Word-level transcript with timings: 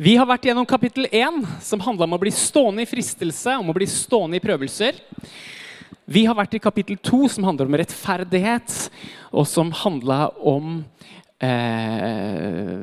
Vi 0.00 0.14
har 0.16 0.24
vært 0.24 0.46
gjennom 0.48 0.64
kapittel 0.64 1.04
1, 1.12 1.42
som 1.60 1.82
handla 1.84 2.06
om 2.06 2.14
å 2.16 2.18
bli 2.22 2.30
stående 2.32 2.86
i 2.86 2.88
fristelse, 2.88 3.52
om 3.60 3.68
å 3.68 3.74
bli 3.76 3.84
stående 3.84 4.38
i 4.38 4.40
prøvelser. 4.40 4.96
Vi 6.08 6.22
har 6.24 6.32
vært 6.38 6.56
i 6.56 6.60
kapittel 6.64 6.96
2, 7.04 7.18
som 7.34 7.44
handler 7.44 7.68
om 7.68 7.76
rettferdighet, 7.76 8.78
og 9.28 9.44
som 9.44 9.68
handla 9.82 10.30
om 10.40 10.80
eh, 11.44 12.80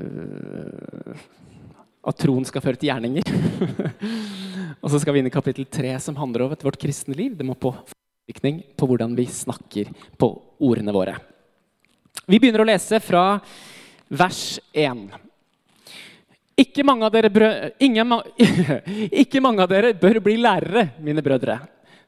at 2.05 2.21
troen 2.21 2.45
skal 2.45 2.61
føre 2.61 2.77
til 2.77 2.91
gjerninger. 2.91 3.26
og 4.84 4.94
så 4.94 5.02
skal 5.02 5.18
vi 5.18 5.26
inn 5.26 5.34
i 5.34 5.34
kapittel 5.34 5.65
3, 5.65 5.97
som 5.97 6.22
handler 6.22 6.46
om 6.46 6.54
vårt 6.54 6.81
kristne 6.86 7.18
liv. 7.18 7.34
Det 7.34 7.49
må 7.49 7.58
få 7.58 7.74
påvirkning 7.81 8.62
på 8.78 8.94
hvordan 8.94 9.18
vi 9.18 9.26
snakker 9.26 9.90
på 10.22 10.36
ordene 10.70 10.94
våre. 10.94 11.18
Vi 12.29 12.38
begynner 12.38 12.62
å 12.62 12.70
lese 12.70 13.02
fra 13.02 13.42
vers 14.06 14.60
1. 14.70 15.26
Ikke 16.58 16.81
mange, 16.81 17.05
dere, 17.13 17.71
ingen, 17.85 18.16
ikke 19.21 19.41
mange 19.45 19.61
av 19.61 19.70
dere 19.70 19.91
bør 19.93 20.17
bli 20.25 20.39
lærere, 20.41 20.88
mine 21.05 21.21
brødre. 21.21 21.59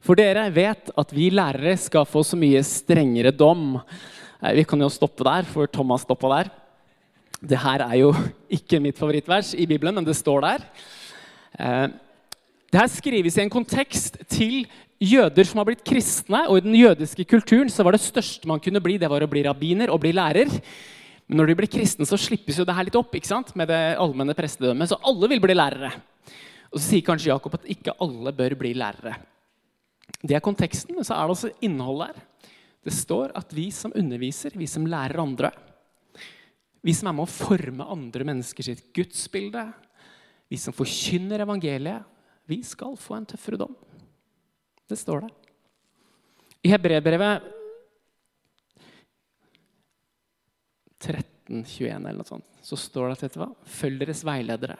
For 0.02 0.18
dere 0.18 0.48
vet 0.56 0.90
at 0.98 1.14
vi 1.14 1.28
lærere 1.30 1.76
skal 1.78 2.08
få 2.10 2.24
så 2.26 2.40
mye 2.40 2.64
strengere 2.66 3.30
dom. 3.36 3.78
Vi 4.56 4.66
kan 4.66 4.82
jo 4.82 4.90
stoppe 4.90 5.28
der, 5.28 5.46
for 5.46 5.70
Thomas 5.70 6.02
stoppa 6.08 6.34
der. 6.34 6.52
Det 7.40 7.62
her 7.62 7.86
er 7.86 7.96
jo 8.02 8.10
ikke 8.58 8.82
mitt 8.82 8.98
favorittvers 8.98 9.54
i 9.54 9.70
Bibelen, 9.70 10.00
men 10.00 10.08
det 10.08 10.18
står 10.18 10.42
der. 10.48 10.66
Eh, 11.54 11.88
det 12.74 12.82
her 12.82 12.90
skrives 12.90 13.38
i 13.38 13.46
en 13.46 13.54
kontekst 13.54 14.18
til 14.34 14.64
jøder 14.98 15.46
som 15.46 15.62
har 15.62 15.70
blitt 15.70 15.86
kristne. 15.86 16.48
Og 16.50 16.58
i 16.58 16.66
den 16.66 16.80
jødiske 16.80 17.30
kulturen 17.30 17.70
så 17.70 17.86
var 17.86 17.94
det 17.94 18.02
største 18.02 18.50
man 18.50 18.62
kunne 18.64 18.82
bli, 18.82 18.98
det 18.98 19.14
var 19.14 19.22
å 19.22 19.30
bli 19.30 19.46
rabbiner 19.46 19.94
og 19.94 20.02
bli 20.02 20.18
lærer. 20.18 20.58
Men 21.30 21.44
når 21.44 21.52
de 21.52 21.56
blir 21.60 21.70
kristne, 21.70 22.08
så 22.10 22.18
slippes 22.18 22.58
jo 22.58 22.66
det 22.66 22.74
her 22.74 22.88
litt 22.88 22.98
opp 22.98 23.14
ikke 23.14 23.30
sant? 23.30 23.52
med 23.60 23.70
det 23.70 23.80
allmenne 24.02 24.34
prestedømmet. 24.38 24.90
Så 24.90 24.98
alle 25.06 25.30
vil 25.30 25.42
bli 25.44 25.54
lærere. 25.54 25.92
Og 26.74 26.80
så 26.80 26.86
sier 26.88 27.06
kanskje 27.06 27.30
Jakob 27.30 27.54
at 27.54 27.68
ikke 27.70 27.94
alle 28.02 28.34
bør 28.34 28.56
bli 28.58 28.74
lærere. 28.78 29.14
Det 30.20 30.34
er 30.36 30.44
konteksten, 30.44 30.98
men 30.98 31.06
så 31.06 31.14
er 31.16 31.28
det 31.28 31.36
også 31.36 31.52
innholdet 31.66 32.10
her. 32.10 32.24
Det 32.86 32.96
står 32.96 33.36
at 33.38 33.54
vi 33.54 33.68
som 33.76 33.94
underviser, 33.94 34.56
vi 34.58 34.66
som 34.70 34.88
lærer 34.90 35.22
andre, 35.22 35.52
vi 36.82 36.96
som 36.96 37.10
er 37.12 37.16
med 37.18 37.28
å 37.28 37.32
forme 37.32 37.86
andre 37.92 38.26
mennesker 38.26 38.66
sitt 38.66 38.88
gudsbilde, 38.96 39.66
vi 40.50 40.58
som 40.58 40.74
forkynner 40.74 41.44
evangeliet, 41.44 42.08
vi 42.50 42.62
skal 42.66 42.96
få 42.98 43.20
en 43.20 43.28
tøffere 43.30 43.60
dom. 43.62 43.76
Det 44.90 44.98
står 44.98 45.28
det. 45.28 45.32
I 46.66 46.72
Hebreerbrevet 46.74 47.59
1321 51.00 51.96
eller 51.96 52.20
noe 52.20 52.28
sånt, 52.28 52.46
så 52.62 52.78
står 52.80 53.10
det 53.10 53.18
at 53.18 53.26
dette 53.28 53.42
var 53.42 53.56
følg 53.80 54.02
deres 54.04 54.24
veiledere. 54.28 54.78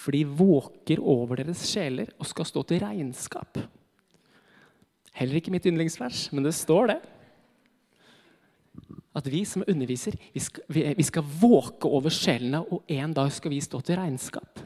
For 0.00 0.16
de 0.16 0.24
våker 0.24 1.02
over 1.02 1.42
deres 1.42 1.62
sjeler 1.68 2.12
og 2.18 2.28
skal 2.28 2.48
stå 2.48 2.64
til 2.66 2.80
regnskap. 2.82 3.60
Heller 5.16 5.40
ikke 5.40 5.52
mitt 5.52 5.66
yndlingsvers, 5.68 6.28
men 6.32 6.46
det 6.46 6.54
står 6.56 6.94
det. 6.94 7.00
At 9.16 9.26
vi 9.26 9.42
som 9.44 9.64
underviser, 9.66 10.14
vi 10.32 10.40
skal, 10.40 10.64
vi, 10.70 10.84
vi 10.96 11.04
skal 11.04 11.26
våke 11.40 11.90
over 11.90 12.14
sjelene, 12.14 12.62
og 12.62 12.86
en 12.88 13.12
dag 13.16 13.32
skal 13.34 13.52
vi 13.52 13.60
stå 13.64 13.82
til 13.84 13.98
regnskap. 13.98 14.62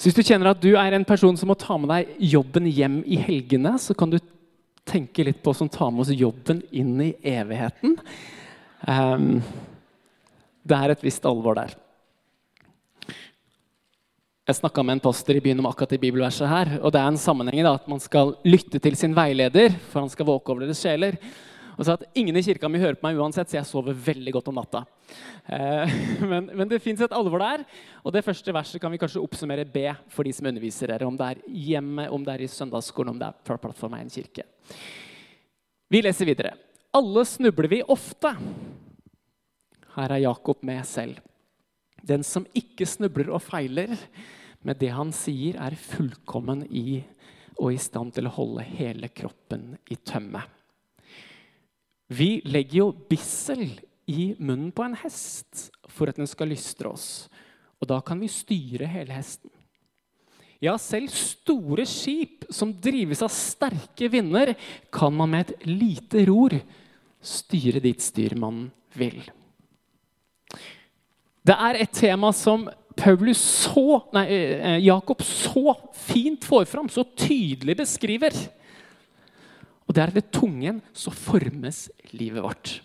Så 0.00 0.08
Hvis 0.08 0.16
du 0.16 0.24
kjenner 0.24 0.50
at 0.50 0.62
du 0.62 0.72
er 0.74 0.96
en 0.96 1.04
person 1.04 1.36
som 1.36 1.50
må 1.52 1.56
ta 1.60 1.76
med 1.80 1.92
deg 1.92 2.14
jobben 2.32 2.66
hjem 2.72 3.00
i 3.04 3.20
helgene, 3.20 3.76
så 3.80 3.94
kan 3.96 4.12
du 4.12 4.18
tenke 4.88 5.24
litt 5.24 5.42
på 5.44 5.52
som 5.54 5.68
tar 5.68 5.92
med 5.92 6.06
oss 6.06 6.14
jobben 6.16 6.62
inn 6.72 6.96
i 7.04 7.10
evigheten. 7.20 7.98
Um, 8.86 9.40
det 10.64 10.76
er 10.76 10.92
et 10.92 11.04
visst 11.04 11.26
alvor 11.28 11.58
der. 11.58 11.74
Jeg 14.50 14.58
snakka 14.58 14.82
med 14.82 14.96
en 14.96 15.02
pastor 15.04 15.36
i 15.36 15.42
byen 15.44 15.60
om 15.62 15.68
akkurat 15.68 15.92
det 15.94 16.00
bibelverset 16.02 16.48
her. 16.50 16.72
og 16.80 16.90
Det 16.92 16.98
er 16.98 17.12
en 17.12 17.20
sammenheng 17.20 17.62
da, 17.62 17.76
at 17.78 17.86
man 17.88 18.00
skal 18.02 18.34
lytte 18.42 18.80
til 18.82 18.96
sin 18.98 19.14
veileder, 19.14 19.76
for 19.92 20.02
han 20.02 20.10
skal 20.10 20.26
våke 20.26 20.50
over 20.50 20.64
deres 20.64 20.80
sjeler. 20.82 21.18
Og 21.76 21.86
så 21.86 21.94
at 21.94 22.02
Ingen 22.18 22.36
i 22.36 22.42
kirka 22.42 22.68
mi 22.68 22.80
hører 22.80 22.98
på 22.98 23.06
meg 23.06 23.20
uansett, 23.20 23.48
så 23.48 23.60
jeg 23.60 23.68
sover 23.68 23.94
veldig 23.94 24.32
godt 24.34 24.50
om 24.50 24.58
natta. 24.58 24.82
Eh, 25.46 25.94
men, 26.32 26.50
men, 26.50 26.68
det 26.68 26.82
fins 26.82 27.00
et 27.00 27.14
alvor 27.14 27.40
der. 27.40 27.62
Og 28.02 28.12
det 28.12 28.24
første 28.26 28.52
verset 28.52 28.82
kan 28.82 28.92
vi 28.92 28.98
kanskje 29.00 29.22
oppsummere 29.22 29.64
B 29.64 29.86
for 30.10 30.26
de 30.26 30.34
som 30.34 30.50
underviser 30.50 30.92
dere. 30.92 31.06
Om 31.06 31.20
det 31.20 31.30
er 31.30 31.44
hjemme, 31.70 32.08
om 32.10 32.26
det 32.26 32.34
er 32.34 32.44
i 32.44 32.50
søndagsskolen, 32.50 33.14
om 33.14 33.22
det 33.22 33.30
er 33.30 33.38
fra 33.46 33.60
plattformen 33.60 34.02
i 34.02 34.08
en 34.08 34.12
kirke. 34.12 34.44
Vi 35.90 36.02
leser 36.02 36.28
videre. 36.28 36.56
Alle 36.90 37.24
snubler 37.24 37.70
vi 37.70 37.84
ofte. 37.86 38.34
Her 40.00 40.14
er 40.16 40.24
Jakob 40.24 40.62
med 40.64 40.80
selv. 40.88 41.18
Den 42.00 42.24
som 42.24 42.46
ikke 42.56 42.88
snubler 42.88 43.28
og 43.34 43.42
feiler, 43.44 43.92
med 44.64 44.78
det 44.80 44.92
han 44.96 45.12
sier, 45.12 45.58
er 45.60 45.76
fullkommen 45.76 46.64
i 46.72 47.02
og 47.60 47.74
i 47.74 47.80
stand 47.80 48.14
til 48.16 48.28
å 48.28 48.32
holde 48.32 48.64
hele 48.64 49.10
kroppen 49.12 49.74
i 49.92 49.98
tømme. 50.00 50.40
Vi 52.08 52.40
legger 52.48 52.78
jo 52.78 52.86
bissel 53.10 53.66
i 54.10 54.30
munnen 54.40 54.72
på 54.72 54.86
en 54.86 54.96
hest 55.02 55.68
for 55.92 56.08
at 56.10 56.16
den 56.16 56.28
skal 56.28 56.48
lystre 56.50 56.88
oss. 56.90 57.28
Og 57.80 57.88
da 57.92 58.00
kan 58.04 58.20
vi 58.20 58.30
styre 58.32 58.88
hele 58.90 59.14
hesten. 59.14 59.52
Ja, 60.60 60.74
selv 60.80 61.12
store 61.16 61.86
skip 61.88 62.48
som 62.52 62.72
drives 62.84 63.22
av 63.24 63.32
sterke 63.32 64.10
vinder, 64.12 64.52
kan 64.92 65.14
man 65.16 65.32
med 65.32 65.52
et 65.52 65.68
lite 65.68 66.24
ror 66.28 66.56
styre 67.20 67.80
dit 67.84 68.00
styrmannen 68.00 68.68
vil. 68.96 69.22
Det 71.46 71.56
er 71.56 71.78
et 71.80 71.92
tema 71.96 72.32
som 72.36 72.66
Paulus 73.00 73.40
så, 73.40 74.02
nei, 74.12 74.26
eh, 74.28 74.78
Jakob 74.84 75.22
så 75.24 75.74
fint 75.96 76.44
får 76.44 76.66
fram, 76.68 76.88
så 76.92 77.06
tydelig 77.16 77.78
beskriver. 77.80 78.34
Og 79.88 79.96
det 79.96 80.02
er 80.04 80.12
ved 80.14 80.30
tungen 80.30 80.82
så 80.92 81.10
formes 81.10 81.88
livet 82.12 82.44
vårt. 82.44 82.80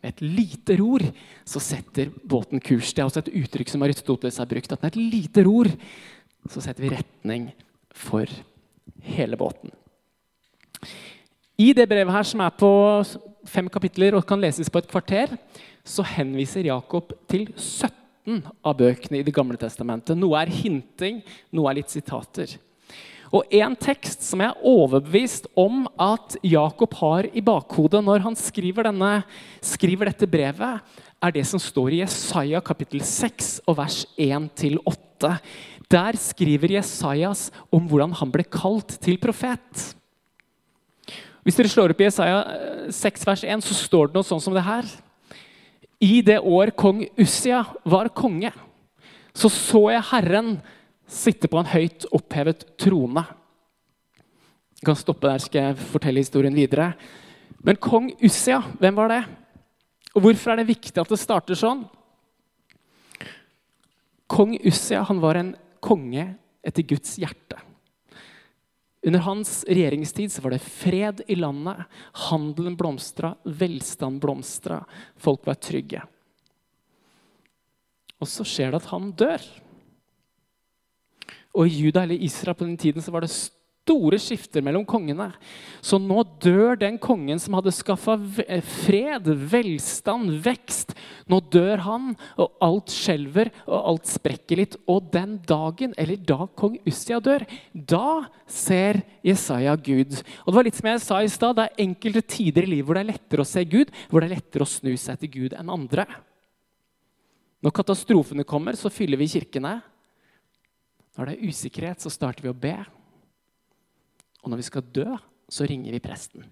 Med 0.00 0.14
et 0.14 0.22
lite 0.24 0.76
ror 0.78 1.02
så 1.44 1.60
setter 1.60 2.12
båten 2.24 2.62
kurs. 2.62 2.94
Det 2.94 3.02
er 3.02 3.10
også 3.10 3.24
et 3.26 3.34
uttrykk 3.42 3.68
som 3.68 3.82
Aristoteles 3.84 4.38
har 4.40 4.48
brukt. 4.48 4.72
at 4.72 4.82
med 4.82 4.94
et 4.94 5.02
lite 5.12 5.44
ror 5.44 5.68
så 6.48 6.60
setter 6.60 6.86
vi 6.86 6.94
retning 6.94 7.50
for 7.92 8.24
hele 9.02 9.36
båten. 9.36 9.70
I 11.60 11.74
det 11.76 11.88
brevet 11.88 12.12
her, 12.12 12.24
som 12.24 12.40
er 12.40 12.50
på 12.56 12.70
fem 13.48 13.68
kapitler 13.72 14.16
og 14.18 14.26
kan 14.28 14.40
leses 14.40 14.70
på 14.72 14.80
et 14.80 14.88
kvarter, 14.90 15.36
så 15.86 16.04
henviser 16.06 16.68
Jakob 16.68 17.12
til 17.30 17.48
17 17.56 18.42
av 18.64 18.76
bøkene 18.78 19.20
i 19.20 19.26
Det 19.26 19.34
gamle 19.34 19.58
testamentet. 19.60 20.18
Noe 20.18 20.40
er 20.40 20.52
hinting, 20.52 21.22
noe 21.52 21.70
er 21.70 21.80
litt 21.80 21.92
sitater. 21.92 22.58
Og 23.30 23.46
En 23.54 23.76
tekst 23.78 24.24
som 24.26 24.42
jeg 24.42 24.50
er 24.50 24.64
overbevist 24.66 25.46
om 25.58 25.84
at 26.00 26.34
Jakob 26.42 26.96
har 26.98 27.28
i 27.30 27.42
bakhodet 27.44 28.02
når 28.02 28.24
han 28.26 28.36
skriver, 28.38 28.88
denne, 28.90 29.22
skriver 29.62 30.10
dette 30.10 30.26
brevet, 30.26 30.82
er 31.20 31.34
det 31.36 31.44
som 31.46 31.60
står 31.62 31.94
i 31.94 32.00
Jesaja 32.02 32.62
kapittel 32.64 33.04
6 33.06 33.60
og 33.68 33.78
vers 33.78 34.02
1-8. 34.18 35.36
Der 35.90 36.18
skriver 36.18 36.74
Jesajas 36.78 37.48
om 37.70 37.86
hvordan 37.86 38.14
han 38.18 38.32
ble 38.34 38.46
kalt 38.48 38.96
til 39.02 39.18
profet. 39.22 39.99
Hvis 41.44 41.56
dere 41.56 41.72
slår 41.72 41.94
opp 41.94 42.02
i 42.02 42.06
Jesaja 42.08 42.40
6 42.92 43.22
eh, 43.22 43.28
vers 43.28 43.44
1, 43.56 43.64
så 43.64 43.76
står 43.76 44.10
det 44.10 44.18
noe 44.18 44.28
sånn 44.28 44.42
som 44.44 44.56
det 44.56 44.64
her. 44.66 44.88
I 46.00 46.20
det 46.24 46.38
år 46.40 46.72
kong 46.76 47.02
Ussia 47.20 47.62
var 47.84 48.10
konge, 48.16 48.52
så 49.36 49.48
så 49.52 49.86
jeg 49.92 50.08
Herren 50.10 50.54
sitte 51.10 51.48
på 51.50 51.60
en 51.60 51.70
høyt 51.70 52.06
opphevet 52.14 52.64
trone. 52.80 53.24
Jeg 54.80 54.88
kan 54.88 54.98
stoppe 54.98 55.28
der, 55.28 55.42
skal 55.44 55.70
jeg 55.70 55.88
fortelle 55.92 56.22
historien 56.22 56.56
videre. 56.56 56.92
Men 57.64 57.76
kong 57.76 58.12
Ussia, 58.24 58.62
hvem 58.80 58.96
var 58.96 59.12
det? 59.12 59.22
Og 60.16 60.24
hvorfor 60.24 60.52
er 60.52 60.60
det 60.60 60.70
viktig 60.70 60.96
at 61.00 61.10
det 61.10 61.20
starter 61.20 61.58
sånn? 61.58 61.84
Kong 64.30 64.54
Ussia 64.64 65.02
han 65.08 65.20
var 65.22 65.40
en 65.40 65.52
konge 65.82 66.30
etter 66.64 66.86
Guds 66.86 67.16
hjerte. 67.20 67.58
Under 69.06 69.22
hans 69.24 69.64
regjeringstid 69.68 70.32
så 70.32 70.42
var 70.44 70.52
det 70.52 70.64
fred 70.64 71.22
i 71.26 71.36
landet. 71.38 71.86
Handelen 72.28 72.76
blomstra, 72.76 73.32
velstand 73.44 74.20
blomstra. 74.20 74.82
Folk 75.16 75.46
var 75.48 75.56
trygge. 75.56 76.02
Og 78.20 78.28
så 78.28 78.44
skjer 78.44 78.74
det 78.74 78.82
at 78.82 78.90
han 78.92 79.08
dør. 79.16 79.46
Og 81.56 81.66
i 81.66 81.80
Juda 81.80 82.04
eller 82.04 82.20
Israel 82.20 82.58
på 82.58 82.68
den 82.68 82.76
tiden 82.78 83.02
så 83.02 83.14
var 83.14 83.24
det 83.24 83.32
store 83.90 84.20
skifter 84.22 84.62
mellom 84.62 84.84
kongene. 84.86 85.32
Så 85.82 85.98
nå 85.98 86.22
dør 86.42 86.78
den 86.78 86.98
kongen 87.02 87.40
som 87.42 87.56
hadde 87.58 87.72
skaffa 87.74 88.14
eh, 88.46 88.62
fred, 88.62 89.26
velstand, 89.50 90.30
vekst. 90.44 90.94
Nå 91.30 91.40
dør 91.50 91.82
han, 91.86 92.12
og 92.38 92.54
alt 92.62 92.94
skjelver, 92.94 93.50
og 93.66 93.90
alt 93.92 94.10
sprekker 94.10 94.62
litt. 94.62 94.78
Og 94.90 95.10
den 95.12 95.38
dagen, 95.48 95.94
eller 95.98 96.20
da 96.20 96.46
kong 96.54 96.78
Ussia 96.88 97.18
dør, 97.24 97.44
da 97.74 98.30
ser 98.46 99.02
Jesaja 99.26 99.74
Gud. 99.74 100.14
Og 100.44 100.52
det 100.52 100.58
var 100.60 100.68
litt 100.68 100.78
som 100.78 100.90
jeg 100.92 101.04
sa 101.04 101.20
i 101.22 101.30
stad, 101.30 101.56
Det 101.58 101.66
er 101.66 101.84
enkelte 101.88 102.22
tider 102.22 102.64
i 102.64 102.74
livet 102.76 102.86
hvor 102.86 102.96
det 102.96 103.04
er 103.04 103.12
lettere 103.12 103.42
å 103.42 103.48
se 103.48 103.64
Gud, 103.66 103.90
hvor 104.08 104.22
det 104.22 104.30
er 104.30 104.36
lettere 104.38 104.64
å 104.66 104.70
snu 104.70 104.94
seg 104.96 105.18
til 105.20 105.34
Gud 105.34 105.56
enn 105.58 105.72
andre. 105.72 106.06
Når 107.60 107.74
katastrofene 107.76 108.46
kommer, 108.48 108.78
så 108.78 108.88
fyller 108.92 109.20
vi 109.20 109.28
kirkene. 109.28 109.80
Når 111.18 111.26
det 111.26 111.34
er 111.34 111.50
usikkerhet, 111.50 112.00
så 112.00 112.12
starter 112.12 112.46
vi 112.46 112.52
å 112.52 112.56
be. 112.56 112.78
Og 114.40 114.50
når 114.50 114.62
vi 114.62 114.68
skal 114.68 114.86
dø, 114.94 115.06
så 115.50 115.66
ringer 115.68 115.94
vi 115.94 116.02
presten. 116.02 116.46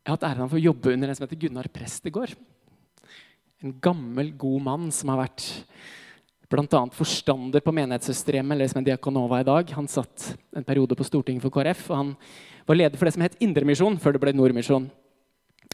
Jeg 0.00 0.08
har 0.08 0.16
hatt 0.16 0.28
æren 0.30 0.46
av 0.46 0.54
å 0.56 0.60
jobbe 0.60 0.94
under 0.94 1.10
en 1.10 1.16
som 1.16 1.26
heter 1.26 1.40
Gunnar 1.40 1.68
Prestegård. 1.72 2.32
En 3.60 3.74
gammel, 3.82 4.32
god 4.40 4.62
mann 4.64 4.86
som 4.94 5.12
har 5.12 5.20
vært 5.26 5.44
bl.a. 6.50 6.80
forstander 6.96 7.62
på 7.62 7.74
menighetssøsterhjemmet, 7.76 8.56
eller 8.56 8.70
som 8.70 8.80
er 8.80 8.88
Diakonova 8.88 9.42
i 9.42 9.46
dag. 9.46 9.74
Han 9.76 9.90
satt 9.90 10.32
en 10.56 10.66
periode 10.66 10.96
på 10.98 11.06
Stortinget 11.06 11.44
for 11.44 11.54
KrF, 11.54 11.84
og 11.92 12.00
han 12.00 12.14
var 12.66 12.78
leder 12.78 12.98
for 12.98 13.06
det 13.06 13.14
som 13.14 13.24
het 13.26 13.36
Indremisjon 13.44 14.00
før 14.02 14.16
det 14.16 14.22
ble 14.24 14.34
Nordmisjon. 14.34 14.88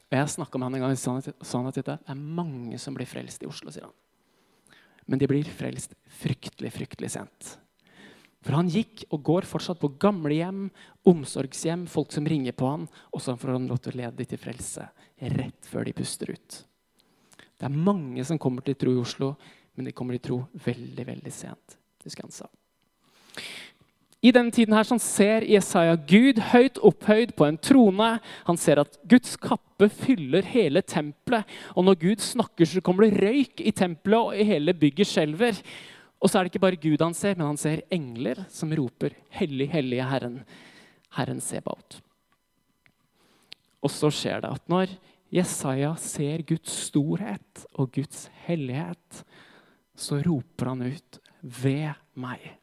Og 0.07 0.17
Jeg 0.19 0.35
snakka 0.35 0.59
med 0.59 0.69
han 0.69 0.77
en 0.77 0.85
gang 0.85 0.97
og 0.97 1.47
sa 1.47 1.63
at 1.71 1.79
det 1.81 1.97
er 1.97 2.19
mange 2.19 2.79
som 2.83 2.95
blir 2.95 3.09
frelst 3.09 3.43
i 3.43 3.49
Oslo. 3.49 3.73
sier 3.73 3.89
han. 3.89 3.95
Men 5.07 5.23
de 5.23 5.31
blir 5.31 5.47
frelst 5.47 5.95
fryktelig, 6.21 6.75
fryktelig 6.75 7.11
sent. 7.15 7.57
For 8.47 8.55
han 8.55 8.71
gikk 8.71 9.03
og 9.11 9.25
går 9.27 9.47
fortsatt 9.51 9.81
på 9.83 9.91
gamlehjem, 9.99 10.69
omsorgshjem, 11.11 11.89
folk 11.91 12.15
som 12.15 12.29
ringer 12.31 12.55
på 12.55 12.69
han, 12.71 12.87
og 13.11 13.23
så 13.23 13.35
får 13.35 13.57
han 13.57 13.67
lov 13.67 13.81
til 13.83 13.97
å 13.97 14.01
lede 14.05 14.15
dem 14.21 14.31
til 14.31 14.43
frelse 14.43 14.87
rett 15.35 15.67
før 15.67 15.89
de 15.89 15.95
puster 15.97 16.31
ut. 16.31 16.61
Det 17.57 17.67
er 17.67 17.73
mange 17.89 18.23
som 18.29 18.39
kommer 18.39 18.63
til 18.63 18.77
tro 18.79 18.93
i 18.93 19.01
Oslo, 19.01 19.33
men 19.75 19.89
de 19.89 19.95
kommer 19.97 20.17
til 20.17 20.27
tro 20.29 20.39
veldig, 20.67 21.07
veldig 21.09 21.33
sent. 21.35 21.79
husker 22.05 22.29
han 22.29 22.35
sa. 22.35 22.47
I 24.25 24.33
denne 24.33 24.51
tiden 24.55 24.75
her 24.75 24.87
så 24.87 24.97
ser 25.03 25.45
Jesaja 25.47 25.97
Gud 26.09 26.39
høyt 26.53 26.79
opphøyd 26.85 27.35
på 27.37 27.47
en 27.47 27.59
trone. 27.61 28.09
Han 28.47 28.59
ser 28.59 28.81
at 28.83 28.97
Guds 29.09 29.37
kappe 29.39 29.91
fyller 29.93 30.47
hele 30.51 30.83
tempelet. 30.83 31.45
Og 31.77 31.85
når 31.87 31.99
Gud 32.01 32.25
snakker, 32.25 32.67
så 32.67 32.81
kommer 32.81 33.07
det 33.07 33.21
røyk 33.21 33.61
i 33.61 33.75
tempelet, 33.77 34.19
og 34.19 34.49
hele 34.51 34.75
bygget 34.75 35.11
skjelver. 35.11 35.61
Og 36.21 36.31
så 36.31 36.39
er 36.39 36.47
det 36.47 36.55
ikke 36.55 36.65
bare 36.65 36.81
Gud 36.81 37.03
han 37.05 37.15
ser, 37.15 37.37
men 37.37 37.47
han 37.47 37.61
ser 37.61 37.85
engler 37.93 38.47
som 38.49 38.73
roper 38.73 39.15
'Hellig, 39.31 39.69
hellige 39.71 40.09
Herren'. 40.09 40.41
Herren 41.17 41.41
Sebaot. 41.41 42.01
Og 43.85 43.93
så 43.93 44.11
skjer 44.13 44.43
det 44.45 44.53
at 44.53 44.69
når 44.69 44.93
Jesaja 45.33 45.95
ser 46.01 46.45
Guds 46.47 46.73
storhet 46.89 47.65
og 47.75 47.91
Guds 47.97 48.27
hellighet, 48.47 49.25
så 49.97 50.21
roper 50.25 50.73
han 50.73 50.83
ut 50.83 51.19
'Ved 51.43 51.95
meg'. 52.17 52.57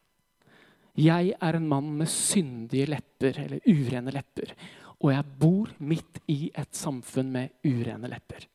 Jeg 0.95 1.33
er 1.41 1.55
en 1.55 1.67
mann 1.67 1.97
med 1.97 2.07
syndige 2.07 2.85
lepper, 2.85 3.39
eller 3.39 3.59
urene 3.65 4.11
lepper, 4.11 4.53
og 5.01 5.11
jeg 5.11 5.25
bor 5.39 5.69
midt 5.79 6.19
i 6.29 6.51
et 6.55 6.75
samfunn 6.75 7.31
med 7.31 7.49
urene 7.65 8.07
lepper. 8.07 8.45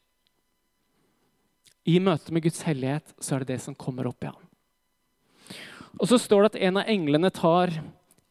I 1.87 1.99
møte 1.99 2.33
med 2.33 2.43
Guds 2.43 2.63
hellighet 2.63 3.15
så 3.19 3.35
er 3.35 3.39
det 3.39 3.57
det 3.57 3.61
som 3.65 3.75
kommer 3.75 4.07
opp 4.07 4.23
i 4.23 4.31
ham. 4.31 4.48
Og 5.99 6.07
så 6.09 6.19
står 6.21 6.45
det 6.45 6.51
at 6.53 6.61
en 6.69 6.81
av 6.81 6.91
englene 6.91 7.31
tar 7.35 7.73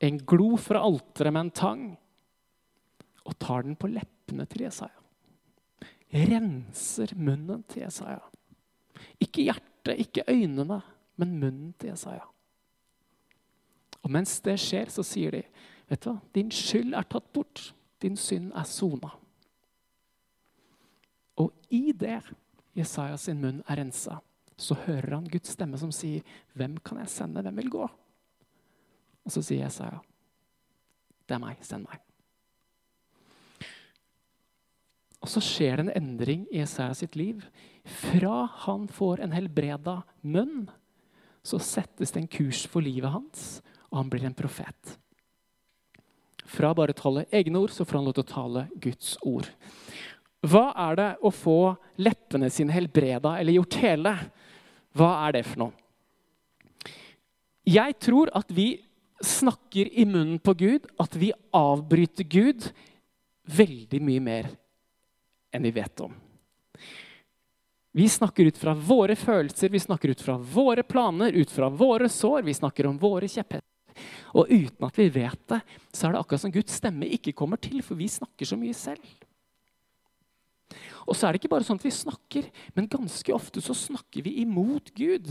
en 0.04 0.20
glo 0.30 0.56
fra 0.62 0.82
alteret 0.88 1.34
med 1.34 1.48
en 1.48 1.52
tang 1.52 1.84
og 3.28 3.36
tar 3.42 3.66
den 3.66 3.76
på 3.76 3.90
leppene 3.92 4.46
til 4.48 4.64
Jesaja. 4.68 4.96
Renser 6.08 7.12
munnen 7.20 7.66
til 7.68 7.84
Jesaja. 7.84 8.22
Ikke 9.20 9.44
hjertet, 9.50 9.98
ikke 10.00 10.24
øynene, 10.32 10.80
men 11.20 11.36
munnen 11.42 11.74
til 11.80 11.92
Jesaja. 11.92 12.24
Og 14.04 14.14
mens 14.16 14.38
det 14.46 14.56
skjer, 14.62 14.88
så 14.88 15.04
sier 15.04 15.32
de, 15.36 15.44
'Vet 15.88 16.04
du 16.04 16.10
hva? 16.12 16.20
Din 16.36 16.52
skyld 16.52 16.94
er 16.94 17.04
tatt 17.04 17.34
bort. 17.34 17.74
Din 18.02 18.16
synd 18.16 18.52
er 18.56 18.64
sona.' 18.64 19.18
Og 21.38 21.52
i 21.70 21.92
det 21.92 22.22
Jesaja 22.76 23.18
sin 23.18 23.42
munn 23.42 23.64
er 23.68 23.76
rensa, 23.76 24.20
så 24.58 24.76
hører 24.88 25.14
han 25.14 25.30
Guds 25.30 25.54
stemme 25.54 25.78
som 25.78 25.92
sier, 25.94 26.24
'Hvem 26.56 26.78
kan 26.84 26.98
jeg 26.98 27.10
sende? 27.10 27.42
Hvem 27.42 27.56
vil 27.56 27.70
gå?' 27.70 27.90
Og 29.26 29.32
så 29.32 29.42
sier 29.42 29.66
Jesaja, 29.66 30.00
'Det 31.28 31.36
er 31.36 31.40
meg. 31.40 31.58
Send 31.62 31.86
meg.' 31.86 32.02
Og 35.22 35.30
så 35.30 35.42
skjer 35.42 35.78
det 35.78 35.86
en 35.88 36.04
endring 36.04 36.48
i 36.52 36.62
Jesaja 36.62 36.94
sitt 36.94 37.16
liv. 37.16 37.46
Fra 37.84 38.46
han 38.46 38.88
får 38.88 39.20
en 39.20 39.32
helbreda 39.32 40.04
munn, 40.24 40.70
så 41.44 41.60
settes 41.60 42.12
det 42.12 42.22
en 42.22 42.28
kurs 42.28 42.66
for 42.68 42.82
livet 42.82 43.12
hans, 43.12 43.62
og 43.92 43.98
han 43.98 44.10
blir 44.10 44.26
en 44.26 44.38
profet. 44.38 44.98
Fra 46.48 46.74
bare 46.74 46.96
å 46.96 46.98
tale 46.98 47.26
egne 47.36 47.60
ord, 47.60 47.74
så 47.76 47.84
får 47.84 48.00
han 48.00 48.08
lov 48.08 48.14
til 48.14 48.24
å 48.24 48.32
tale 48.32 48.70
Guds 48.80 49.18
ord. 49.22 49.50
Hva 50.48 50.70
er 50.88 50.96
det 50.96 51.10
å 51.26 51.32
få 51.34 51.76
leppene 52.00 52.50
sine 52.54 52.72
helbreda 52.72 53.36
eller 53.40 53.58
gjort 53.58 53.80
hele? 53.82 54.14
Hva 54.98 55.12
er 55.28 55.38
det 55.38 55.46
for 55.48 55.68
noe? 55.68 55.74
Jeg 57.68 57.98
tror 58.00 58.32
at 58.38 58.52
vi 58.56 58.78
snakker 59.24 59.90
i 59.92 60.06
munnen 60.08 60.40
på 60.40 60.54
Gud, 60.58 60.86
at 61.02 61.16
vi 61.20 61.34
avbryter 61.56 62.28
Gud 62.30 62.70
veldig 63.48 64.00
mye 64.04 64.24
mer 64.24 64.50
enn 65.54 65.66
vi 65.66 65.74
vet 65.76 66.04
om. 66.06 66.14
Vi 67.98 68.06
snakker 68.10 68.46
ut 68.46 68.58
fra 68.62 68.76
våre 68.78 69.16
følelser, 69.18 69.72
vi 69.74 69.82
snakker 69.82 70.14
ut 70.14 70.22
fra 70.22 70.38
våre 70.38 70.84
planer, 70.86 71.34
ut 71.34 71.52
fra 71.52 71.70
våre 71.70 72.10
sår. 72.10 72.44
Vi 72.46 72.54
snakker 72.54 72.86
om 72.86 73.00
våre 73.02 73.26
kjepphester. 73.26 73.74
Og 74.38 74.52
uten 74.52 74.86
at 74.86 75.00
vi 75.00 75.08
vet 75.10 75.40
det, 75.50 75.60
så 75.90 76.06
er 76.06 76.14
det 76.14 76.20
akkurat 76.22 76.44
som 76.44 76.54
Guds 76.54 76.76
stemme 76.78 77.10
ikke 77.18 77.34
kommer 77.34 77.58
til, 77.58 77.82
for 77.82 77.98
vi 77.98 78.06
snakker 78.12 78.46
så 78.46 78.60
mye 78.60 78.76
selv. 78.78 79.02
Og 81.08 81.16
så 81.16 81.28
er 81.28 81.34
det 81.34 81.42
ikke 81.42 81.54
bare 81.56 81.66
sånn 81.66 81.80
at 81.80 81.86
vi 81.88 81.94
snakker, 81.96 82.48
men 82.76 82.90
ganske 82.92 83.34
ofte 83.36 83.64
så 83.64 83.76
snakker 83.78 84.26
vi 84.26 84.42
imot 84.44 84.92
Gud. 84.98 85.30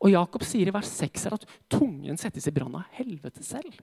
Og 0.00 0.12
Jakob 0.12 0.44
sier 0.46 0.68
i 0.68 0.74
vers 0.74 0.90
6 1.00 1.28
at 1.32 1.46
tungen 1.72 2.20
settes 2.20 2.48
i 2.48 2.54
brann 2.54 2.76
av 2.76 2.88
helvete 2.98 3.44
selv. 3.44 3.78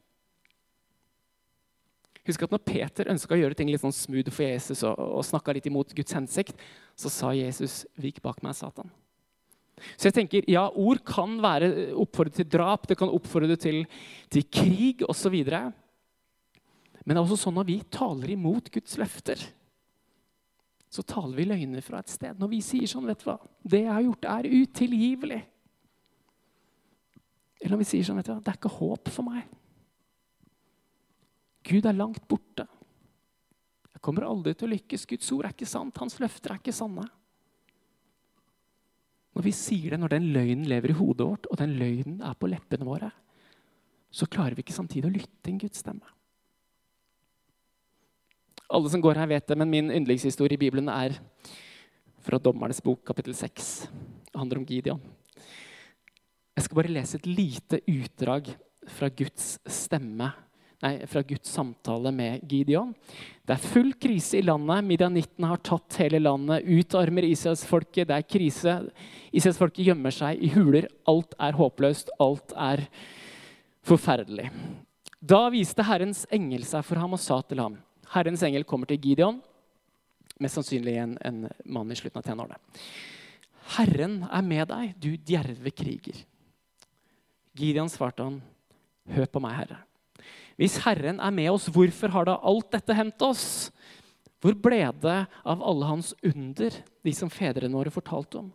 Husk 2.26 2.42
at 2.42 2.54
når 2.54 2.64
Peter 2.66 3.10
ønska 3.14 3.36
å 3.36 3.38
gjøre 3.38 3.58
ting 3.58 3.70
litt 3.70 3.84
sånn 3.84 3.94
smooth 3.94 4.32
for 4.34 4.48
Jesus 4.48 4.82
og, 4.88 4.98
og 4.98 5.26
snakka 5.26 5.54
litt 5.54 5.68
imot 5.70 5.94
Guds 5.98 6.16
hensikt, 6.18 6.58
så 6.98 7.12
sa 7.14 7.34
Jesus 7.38 7.84
'Vik 8.02 8.22
bak 8.26 8.42
meg, 8.42 8.58
Satan'. 8.58 8.90
Så 10.00 10.08
jeg 10.08 10.16
tenker, 10.16 10.46
ja, 10.50 10.70
Ord 10.72 11.04
kan 11.06 11.36
være 11.44 11.92
oppfordret 12.00 12.40
til 12.40 12.48
drap, 12.50 12.88
det 12.88 12.98
kan 12.98 13.12
oppfordre 13.12 13.58
til, 13.60 13.84
til 14.32 14.46
krig 14.48 15.04
osv. 15.06 15.36
Men 17.06 17.12
det 17.12 17.20
er 17.20 17.26
også 17.26 17.42
sånn 17.44 17.58
når 17.60 17.68
vi 17.68 17.78
taler 17.92 18.34
imot 18.34 18.72
Guds 18.74 18.96
løfter, 18.98 19.42
så 20.96 21.04
taler 21.08 21.36
vi 21.36 21.48
løgner 21.50 21.84
fra 21.84 22.00
et 22.00 22.12
sted. 22.12 22.38
Når 22.40 22.52
vi 22.54 22.62
sier 22.64 22.88
sånn, 22.90 23.08
vet 23.10 23.22
du 23.22 23.28
hva, 23.28 23.36
det 23.64 23.84
jeg 23.84 23.92
har 23.92 24.06
gjort, 24.06 24.30
er 24.32 24.48
utilgivelig. 24.54 25.42
Eller 27.60 27.76
når 27.76 27.82
vi 27.82 27.90
sier 27.90 28.08
sånn, 28.08 28.20
vet 28.22 28.30
du 28.30 28.34
hva, 28.34 28.40
det 28.44 28.54
er 28.54 28.60
ikke 28.60 28.74
håp 28.78 29.12
for 29.12 29.28
meg. 29.28 29.52
Gud 31.66 31.88
er 31.90 31.98
langt 31.98 32.24
borte. 32.30 32.68
Jeg 33.96 34.04
kommer 34.06 34.28
aldri 34.28 34.54
til 34.54 34.70
å 34.70 34.74
lykkes. 34.76 35.08
Guds 35.10 35.32
ord 35.34 35.48
er 35.48 35.56
ikke 35.56 35.68
sant. 35.70 35.98
Hans 35.98 36.20
løfter 36.22 36.54
er 36.54 36.62
ikke 36.62 36.76
sanne. 36.76 37.08
Når 39.36 39.48
vi 39.50 39.56
sier 39.56 39.92
det, 39.92 40.00
når 40.00 40.14
den 40.14 40.28
løgnen 40.36 40.68
lever 40.72 40.94
i 40.94 41.00
hodet 41.00 41.26
vårt, 41.28 41.50
og 41.52 41.60
den 41.60 41.74
løgnen 41.80 42.22
er 42.24 42.38
på 42.40 42.48
leppene 42.48 42.88
våre, 42.88 43.10
så 44.16 44.30
klarer 44.32 44.56
vi 44.56 44.64
ikke 44.64 44.78
samtidig 44.78 45.10
å 45.10 45.16
lytte 45.18 45.42
til 45.42 45.56
en 45.56 45.64
Guds 45.66 45.82
stemme. 45.84 46.15
Alle 48.70 48.90
som 48.90 49.02
går 49.04 49.20
her, 49.22 49.30
vet 49.30 49.48
det, 49.48 49.58
men 49.60 49.70
min 49.70 49.92
yndlingshistorie 49.94 50.58
i 50.58 50.62
Bibelen 50.62 50.90
er 50.90 51.18
fra 52.26 52.40
Dommernes 52.42 52.82
bok, 52.82 53.04
kapittel 53.06 53.36
6. 53.38 53.70
Det 54.32 54.40
handler 54.40 54.62
om 54.62 54.66
Gideon. 54.66 55.04
Jeg 56.56 56.66
skal 56.66 56.80
bare 56.80 56.96
lese 56.96 57.20
et 57.20 57.28
lite 57.30 57.82
utdrag 57.92 58.50
fra 58.96 59.10
Guds 59.12 59.58
stemme 59.70 60.32
nei, 60.86 60.94
fra 61.10 61.22
Guds 61.26 61.50
samtale 61.52 62.12
med 62.16 62.46
Gideon. 62.50 62.94
Det 63.46 63.56
er 63.56 63.68
full 63.74 63.94
krise 64.02 64.40
i 64.40 64.46
landet. 64.46 64.86
Midianittene 64.88 65.52
har 65.52 65.62
tatt 65.66 66.00
hele 66.02 66.22
landet. 66.24 66.66
Utarmer 66.66 67.28
Israelsfolket. 67.28 68.10
Det 68.10 68.18
er 68.18 68.28
krise. 68.28 68.76
Israelsfolket 69.32 69.92
gjemmer 69.92 70.16
seg 70.16 70.42
i 70.42 70.52
huler. 70.56 70.90
Alt 71.10 71.38
er 71.42 71.58
håpløst. 71.60 72.14
Alt 72.24 72.56
er 72.58 72.86
forferdelig. 73.86 74.50
Da 75.26 75.46
viste 75.54 75.86
Herrens 75.86 76.26
engel 76.34 76.66
seg 76.68 76.86
for 76.86 77.02
ham 77.02 77.18
og 77.18 77.22
sa 77.22 77.42
til 77.46 77.62
ham 77.64 77.80
Herrens 78.14 78.44
engel 78.46 78.66
kommer 78.68 78.90
til 78.90 79.02
Gideon, 79.02 79.42
mest 80.42 80.60
sannsynlig 80.60 80.96
en, 81.02 81.18
en 81.26 81.46
mann 81.66 81.92
i 81.92 81.98
slutten 81.98 82.22
av 82.22 82.28
tenårene. 82.28 82.60
Herren 83.76 84.20
er 84.30 84.46
med 84.46 84.70
deg, 84.70 84.94
du 85.02 85.16
djerve 85.16 85.72
kriger. 85.74 86.20
Gideon 87.56 87.90
svarte 87.90 88.26
han, 88.28 88.42
hør 89.16 89.30
på 89.32 89.42
meg, 89.42 89.56
Herre. 89.62 89.80
Hvis 90.60 90.78
Herren 90.86 91.20
er 91.24 91.34
med 91.36 91.50
oss, 91.52 91.68
hvorfor 91.72 92.14
har 92.14 92.28
da 92.28 92.38
alt 92.46 92.70
dette 92.76 92.96
hendt 92.96 93.26
oss? 93.26 93.48
Hvor 94.44 94.56
ble 94.62 94.84
det 95.02 95.18
av 95.48 95.64
alle 95.66 95.90
hans 95.90 96.14
under, 96.24 96.78
de 97.04 97.14
som 97.16 97.32
fedrene 97.34 97.76
våre 97.76 97.92
fortalte 97.94 98.44
om? 98.44 98.54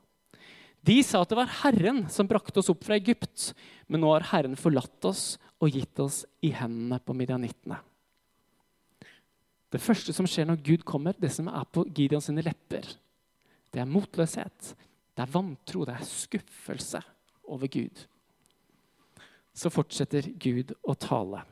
De 0.80 0.96
sa 1.04 1.20
at 1.20 1.32
det 1.32 1.36
var 1.36 1.50
Herren 1.60 2.06
som 2.12 2.28
brakte 2.28 2.62
oss 2.62 2.70
opp 2.72 2.86
fra 2.86 2.96
Egypt, 2.96 3.50
men 3.90 4.00
nå 4.00 4.14
har 4.14 4.28
Herren 4.30 4.56
forlatt 4.56 5.04
oss 5.10 5.34
og 5.60 5.74
gitt 5.74 6.00
oss 6.00 6.22
i 6.46 6.54
hendene 6.56 7.00
på 7.04 7.16
midianittene. 7.16 7.80
Det 9.70 9.80
første 9.82 10.12
som 10.14 10.26
skjer 10.26 10.48
når 10.48 10.62
Gud 10.66 10.84
kommer, 10.86 11.14
det 11.14 11.30
som 11.32 11.48
er 11.48 11.66
på 11.70 11.84
Gideons 11.94 12.30
sine 12.30 12.44
lepper, 12.46 12.86
Det 13.70 13.78
er 13.78 13.86
motløshet. 13.86 14.74
Det 15.14 15.22
er 15.22 15.30
vantro. 15.30 15.84
Det 15.86 15.94
er 15.94 16.02
skuffelse 16.02 16.98
over 17.46 17.68
Gud. 17.70 18.06
Så 19.54 19.70
fortsetter 19.70 20.26
Gud 20.42 20.72
å 20.82 20.96
tale. 20.98 21.44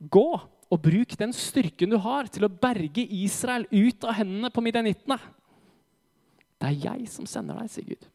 Gå 0.00 0.30
og 0.34 0.82
bruk 0.82 1.14
den 1.20 1.30
styrken 1.30 1.92
du 1.92 1.98
har, 2.02 2.26
til 2.26 2.46
å 2.46 2.50
berge 2.50 3.04
Israel 3.06 3.68
ut 3.70 4.02
av 4.02 4.16
hendene 4.18 4.50
på 4.50 4.64
midjanittene. 4.64 5.20
Det 6.58 6.70
er 6.72 6.80
jeg 6.88 7.06
som 7.12 7.28
sender 7.28 7.60
deg, 7.60 7.70
sier 7.70 7.86
Gud. 7.92 8.08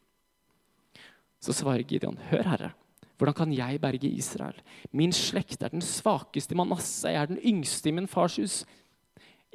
Så 1.40 1.56
svarer 1.56 1.88
Gideon, 1.88 2.20
hør, 2.32 2.44
Herre. 2.44 2.74
Hvordan 3.20 3.36
kan 3.36 3.54
jeg 3.56 3.80
berge 3.84 4.10
Israel? 4.10 4.60
Min 4.96 5.12
slekt 5.16 5.64
er 5.64 5.72
den 5.72 5.84
svakeste 5.84 6.56
i 6.56 6.60
Manasseh. 6.60 7.14
Jeg 7.14 7.22
er 7.22 7.32
den 7.32 7.42
yngste 7.44 7.92
i 7.92 7.96
min 7.96 8.08
fars 8.08 8.38
hus. 8.40 8.62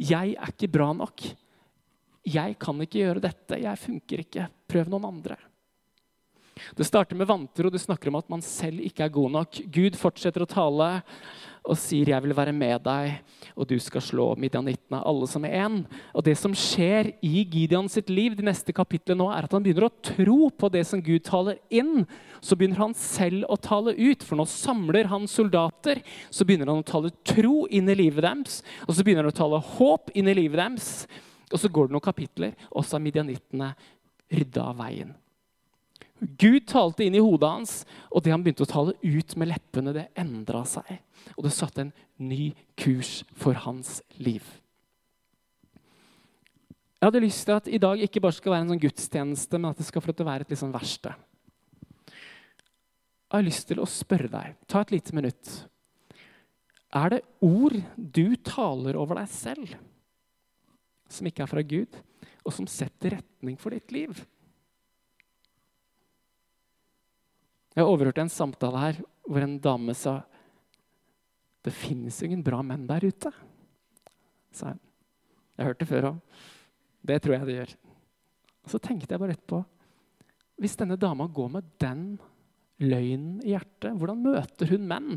Jeg 0.00 0.34
er 0.34 0.52
ikke 0.52 0.70
bra 0.74 0.92
nok. 0.96 1.22
Jeg 2.24 2.56
kan 2.58 2.80
ikke 2.82 3.02
gjøre 3.02 3.22
dette. 3.22 3.60
Jeg 3.62 3.80
funker 3.80 4.24
ikke. 4.24 4.48
Prøv 4.70 4.90
noen 4.90 5.10
andre. 5.10 5.36
Det 6.76 6.86
starter 6.88 7.18
med 7.18 7.28
vantro. 7.28 7.70
Det 7.70 7.82
snakker 7.82 8.10
om 8.10 8.20
at 8.20 8.30
man 8.32 8.44
selv 8.44 8.80
ikke 8.84 9.04
er 9.04 9.12
god 9.14 9.34
nok. 9.38 9.60
Gud 9.72 9.98
fortsetter 10.00 10.44
å 10.44 10.50
tale 10.50 11.02
og 11.64 11.78
sier 11.80 12.10
'jeg 12.10 12.22
vil 12.22 12.36
være 12.36 12.52
med 12.52 12.82
deg', 12.84 13.20
og 13.56 13.66
du 13.66 13.78
skal 13.78 14.00
slå 14.00 14.36
midjanittene, 14.36 15.00
alle 15.00 15.26
som 15.26 15.44
er 15.44 15.64
én. 15.64 15.86
Og 16.14 16.22
det 16.22 16.36
som 16.36 16.52
skjer 16.52 17.14
i 17.22 17.44
Gideon 17.44 17.88
sitt 17.88 18.10
liv, 18.10 18.36
de 18.36 18.42
neste 18.42 18.70
kapitlene 18.70 19.18
nå, 19.18 19.30
er 19.32 19.44
at 19.44 19.52
han 19.52 19.62
begynner 19.62 19.88
å 19.88 20.02
tro 20.02 20.50
på 20.50 20.70
det 20.70 20.86
som 20.86 21.00
Gud 21.00 21.24
taler 21.24 21.56
inn. 21.70 22.06
Så 22.42 22.54
begynner 22.54 22.76
han 22.76 22.94
selv 22.94 23.44
å 23.48 23.56
tale 23.56 23.96
ut, 23.96 24.22
for 24.22 24.36
nå 24.36 24.44
samler 24.44 25.06
han 25.06 25.26
soldater. 25.26 26.02
Så 26.30 26.44
begynner 26.44 26.66
han 26.66 26.82
å 26.82 26.84
tale 26.84 27.10
tro 27.24 27.66
inn 27.70 27.88
i 27.88 27.94
livet 27.94 28.22
deres, 28.22 28.62
og 28.86 28.94
så 28.94 29.02
begynner 29.02 29.24
han 29.24 29.32
å 29.32 29.40
tale 29.40 29.60
håp 29.60 30.10
inn 30.14 30.28
i 30.28 30.34
livet 30.34 30.60
deres. 30.60 31.06
Og 31.50 31.58
så 31.58 31.68
går 31.68 31.88
det 31.88 31.92
noen 31.92 32.12
kapitler, 32.12 32.54
og 32.72 32.84
så 32.84 32.96
er 32.96 33.06
midjanittene 33.08 33.74
rydda 34.30 34.72
veien. 34.76 35.14
Gud 36.24 36.66
talte 36.70 37.04
inn 37.04 37.16
i 37.18 37.22
hodet 37.22 37.50
hans, 37.50 37.72
og 38.10 38.24
det 38.24 38.32
han 38.32 38.42
begynte 38.44 38.64
å 38.64 38.70
tale 38.70 38.94
ut 39.02 39.34
med 39.40 39.50
leppene, 39.50 39.94
det 39.96 40.08
endra 40.18 40.64
seg. 40.68 40.88
Og 41.36 41.46
det 41.46 41.54
satte 41.56 41.84
en 41.84 41.94
ny 42.16 42.52
kurs 42.80 43.22
for 43.38 43.58
hans 43.66 43.98
liv. 44.16 44.44
Jeg 47.04 47.10
hadde 47.10 47.20
lyst 47.20 47.44
til 47.44 47.58
at 47.58 47.68
i 47.68 47.80
dag 47.82 48.00
ikke 48.00 48.22
bare 48.24 48.36
skal 48.36 48.54
være 48.54 48.64
en 48.64 48.72
sånn 48.72 48.80
gudstjeneste, 48.80 49.58
men 49.60 49.74
at 49.74 49.80
det 49.80 49.84
skal 49.84 50.04
få 50.04 50.14
være 50.16 50.46
et 50.46 50.54
litt 50.54 50.62
sånn 50.62 50.72
verksted. 50.72 51.12
Jeg 52.08 53.40
har 53.40 53.44
lyst 53.44 53.66
til 53.68 53.82
å 53.82 53.88
spørre 53.90 54.30
deg, 54.32 54.54
ta 54.70 54.80
et 54.80 54.94
lite 54.94 55.12
minutt. 55.16 55.50
Er 56.94 57.16
det 57.16 57.24
ord 57.42 57.76
du 57.98 58.36
taler 58.46 58.96
over 58.96 59.18
deg 59.18 59.28
selv, 59.34 59.74
som 61.10 61.28
ikke 61.28 61.44
er 61.44 61.50
fra 61.50 61.64
Gud, 61.66 61.98
og 62.46 62.54
som 62.54 62.68
setter 62.70 63.18
retning 63.18 63.58
for 63.60 63.74
ditt 63.74 63.92
liv? 63.92 64.22
Jeg 67.74 67.86
overhørte 67.86 68.22
en 68.22 68.32
samtale 68.32 68.80
her 68.82 69.00
hvor 69.24 69.42
en 69.42 69.58
dame 69.58 69.94
sa 69.98 70.20
det 71.64 71.72
finnes 71.72 72.16
ingen 72.22 72.42
bra 72.44 72.60
menn 72.62 72.84
der 72.86 73.06
ute. 73.08 73.30
sa 74.52 74.74
hun. 74.74 74.80
Jeg 75.56 75.66
hørte 75.66 75.80
det 75.80 75.88
før 75.88 76.08
òg. 76.10 76.18
Det 77.04 77.20
tror 77.22 77.34
jeg 77.34 77.46
det 77.46 77.56
gjør. 77.56 77.72
Og 78.64 78.70
Så 78.70 78.80
tenkte 78.80 79.12
jeg 79.12 79.20
bare 79.20 79.36
etterpå 79.36 79.64
Hvis 80.60 80.76
denne 80.76 80.96
dama 80.96 81.26
går 81.26 81.48
med 81.50 81.70
den 81.80 82.02
løgnen 82.78 83.40
i 83.42 83.54
hjertet, 83.54 83.96
hvordan 83.96 84.22
møter 84.22 84.70
hun 84.70 84.86
menn? 84.86 85.16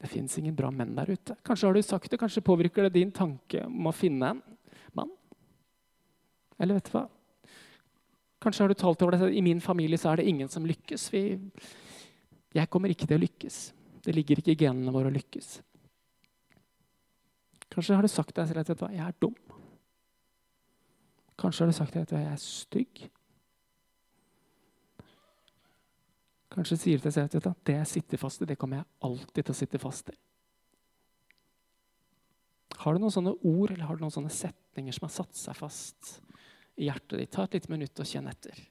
Det 0.00 0.10
fins 0.12 0.36
ingen 0.38 0.56
bra 0.56 0.68
menn 0.70 0.92
der 0.96 1.14
ute. 1.14 1.36
Kanskje 1.46 1.68
har 1.68 1.74
du 1.74 1.82
sagt 1.82 2.10
det, 2.10 2.18
kanskje 2.20 2.44
påvirker 2.44 2.84
det 2.84 2.98
din 2.98 3.12
tanke 3.14 3.62
om 3.64 3.88
å 3.88 3.94
finne 3.96 4.34
en 4.34 4.42
mann. 4.92 5.12
Eller 6.60 6.76
vet 6.76 6.90
du 6.90 6.96
hva? 6.98 7.06
Kanskje 8.44 8.64
har 8.64 8.68
du 8.68 8.76
talt 8.76 9.02
over 9.02 9.16
det. 9.16 9.30
I 9.32 9.42
min 9.42 9.60
familie 9.64 9.96
så 9.98 10.10
er 10.12 10.20
det 10.20 10.28
ingen 10.28 10.50
som 10.52 10.66
lykkes. 10.68 11.06
Vi, 11.14 11.22
jeg 12.54 12.70
kommer 12.70 12.92
ikke 12.92 13.08
til 13.08 13.16
å 13.16 13.22
lykkes. 13.22 13.60
Det 14.04 14.12
ligger 14.12 14.40
ikke 14.40 14.52
i 14.52 14.60
genene 14.66 14.92
våre 14.92 15.08
å 15.08 15.14
lykkes. 15.14 15.54
Kanskje 17.72 17.96
har 17.96 18.04
du 18.04 18.12
sagt 18.12 18.36
deg 18.36 18.50
selv 18.50 18.60
at 18.60 18.84
jeg 18.92 19.00
er 19.00 19.16
dum. 19.24 19.34
Kanskje 21.40 21.64
har 21.64 21.72
du 21.72 21.76
sagt 21.76 21.96
deg 21.96 22.04
at 22.04 22.12
jeg 22.14 22.28
er 22.28 22.42
stygg. 22.42 23.06
Kanskje 26.54 26.78
sier 26.78 27.00
du 27.00 27.02
til 27.02 27.10
deg 27.10 27.16
selv 27.16 27.48
at 27.50 27.64
det 27.66 27.78
jeg 27.80 27.90
sitter 27.96 28.20
fast 28.20 28.44
i, 28.44 28.46
det 28.46 28.58
kommer 28.60 28.82
jeg 28.82 28.90
alltid 29.08 29.40
til 29.40 29.54
å 29.56 29.58
sitte 29.58 29.80
fast 29.82 30.12
i. 30.12 30.18
Har 32.84 32.94
du 32.94 33.00
noen 33.00 33.14
sånne 33.14 33.32
ord 33.40 33.72
eller 33.72 33.88
har 33.88 33.96
du 33.96 34.04
noen 34.04 34.12
sånne 34.14 34.30
setninger 34.34 34.94
som 34.94 35.08
har 35.08 35.16
satt 35.16 35.34
seg 35.38 35.56
fast? 35.56 36.18
I 36.76 36.88
hjertet 36.88 37.18
ditt. 37.18 37.32
Ta 37.34 37.44
et 37.44 37.58
lite 37.58 37.72
minutt 37.72 38.00
og 38.00 38.08
kjenn 38.08 38.30
etter. 38.30 38.62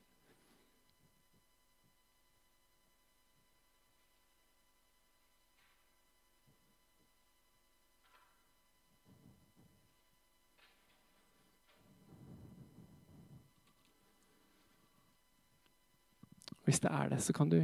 Hvis 16.63 16.79
det 16.79 16.91
er 16.95 17.09
det, 17.11 17.19
så 17.23 17.33
kan 17.35 17.49
du 17.51 17.59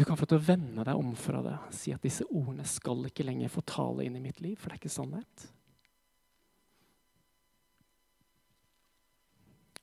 du 0.00 0.04
kan 0.06 0.16
få 0.16 0.24
til 0.24 0.38
å 0.38 0.44
vende 0.46 0.84
deg 0.86 0.96
om 0.96 1.10
fra 1.18 1.42
det. 1.44 1.56
Si 1.76 1.90
at 1.92 2.04
disse 2.04 2.24
ordene 2.30 2.64
skal 2.64 3.02
ikke 3.08 3.26
lenger 3.26 3.50
få 3.52 3.60
tale 3.68 4.06
inn 4.06 4.14
i 4.16 4.22
mitt 4.22 4.38
liv, 4.40 4.54
for 4.56 4.70
det 4.70 4.78
er 4.78 4.80
ikke 4.80 4.92
sannhet. 4.94 5.42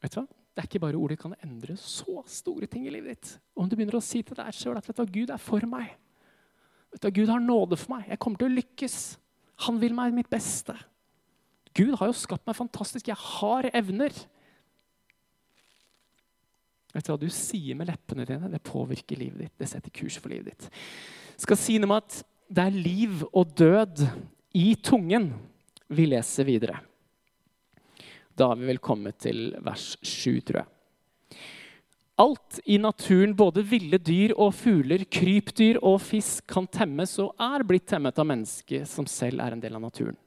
Vet 0.04 0.14
du 0.14 0.20
hva? 0.22 0.28
Det 0.28 0.64
er 0.64 0.68
ikke 0.72 0.82
bare 0.82 0.98
ord. 0.98 1.14
Det 1.14 1.20
kan 1.22 1.36
endre 1.46 1.76
så 1.78 2.24
store 2.26 2.66
ting 2.70 2.88
i 2.88 2.94
livet 2.94 3.14
ditt. 3.14 3.32
Om 3.58 3.70
du 3.70 3.76
begynner 3.78 4.00
å 4.00 4.04
si 4.04 4.24
til 4.26 4.38
deg 4.40 4.56
sjøl 4.58 4.78
at 4.80 4.88
vet 4.88 4.98
du 4.98 5.04
hva, 5.04 5.12
Gud 5.20 5.34
er 5.34 5.42
for 5.42 5.68
meg. 5.70 5.92
Vet 6.94 7.04
du 7.04 7.08
hva, 7.08 7.16
Gud 7.20 7.34
har 7.34 7.44
nåde 7.44 7.78
for 7.78 7.94
meg. 7.94 8.08
Jeg 8.10 8.22
kommer 8.24 8.42
til 8.42 8.50
å 8.50 8.56
lykkes. 8.58 8.98
Han 9.68 9.78
vil 9.82 9.94
meg 9.98 10.16
mitt 10.18 10.32
beste. 10.32 10.74
Gud 11.78 11.94
har 12.00 12.10
jo 12.10 12.18
skapt 12.18 12.48
meg 12.50 12.58
fantastisk. 12.58 13.12
Jeg 13.12 13.22
har 13.22 13.70
evner. 13.78 14.16
Vet 16.96 17.06
du 17.06 17.14
hva 17.14 17.20
du 17.22 17.30
sier 17.34 17.78
med 17.78 17.92
leppene 17.92 18.26
dine, 18.26 18.50
det 18.50 18.64
påvirker 18.66 19.20
livet 19.20 19.46
ditt. 19.46 19.56
Det 19.62 19.70
setter 19.70 19.94
kurs 19.94 20.18
for 20.18 20.34
livet 20.34 20.56
ditt. 20.56 20.70
Jeg 21.36 21.46
skal 21.46 21.60
si 21.62 21.78
noe 21.78 21.92
om 21.92 21.98
at 22.00 22.22
det 22.48 22.64
er 22.64 22.78
liv 22.82 23.22
og 23.28 23.52
død 23.60 24.08
i 24.58 24.72
tungen. 24.82 25.30
Vi 25.94 26.08
leser 26.10 26.48
videre. 26.48 26.80
Da 28.38 28.52
har 28.52 28.60
vi 28.60 28.70
vel 28.70 28.82
kommet 28.84 29.18
til 29.26 29.50
vers 29.66 29.96
7, 30.06 30.42
tror 30.46 30.62
jeg. 30.62 31.40
Alt 32.18 32.60
i 32.66 32.80
naturen, 32.82 33.36
både 33.38 33.62
ville 33.66 34.00
dyr 34.02 34.34
og 34.42 34.56
fugler, 34.58 35.04
krypdyr 35.06 35.78
og 35.86 36.00
fisk, 36.02 36.48
kan 36.50 36.66
temmes 36.70 37.14
og 37.22 37.36
er 37.42 37.66
blitt 37.68 37.86
temmet 37.90 38.18
av 38.18 38.26
mennesket, 38.30 38.88
som 38.90 39.06
selv 39.10 39.44
er 39.46 39.54
en 39.54 39.62
del 39.62 39.78
av 39.78 39.84
naturen. 39.84 40.18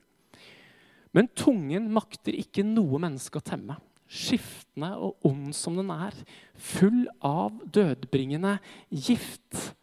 Men 1.11 1.27
tungen 1.35 1.89
makter 1.91 2.37
ikke 2.39 2.63
noe 2.67 3.01
menneske 3.03 3.41
å 3.41 3.47
temme. 3.47 3.75
Skiftende 4.11 4.93
og 4.99 5.27
ond 5.27 5.51
som 5.55 5.75
den 5.79 5.91
er, 5.95 6.15
full 6.55 7.05
av 7.27 7.59
dødbringende 7.75 8.57
gift. 8.91 9.75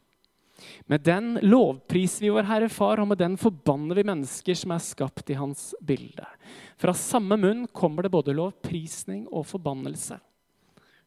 Med 0.87 1.01
den 1.03 1.33
lovpriser 1.43 2.23
vi 2.23 2.29
vår 2.31 2.47
Herre 2.47 2.69
Far, 2.71 3.01
og 3.03 3.09
med 3.11 3.19
den 3.19 3.35
forbanner 3.39 3.99
vi 3.99 4.05
mennesker 4.07 4.55
som 4.55 4.71
er 4.71 4.83
skapt 4.83 5.29
i 5.33 5.35
Hans 5.35 5.73
bilde. 5.83 6.23
Fra 6.79 6.93
samme 6.95 7.35
munn 7.39 7.65
kommer 7.75 8.07
det 8.07 8.13
både 8.13 8.35
lovprisning 8.37 9.25
og 9.27 9.43
forbannelse. 9.49 10.15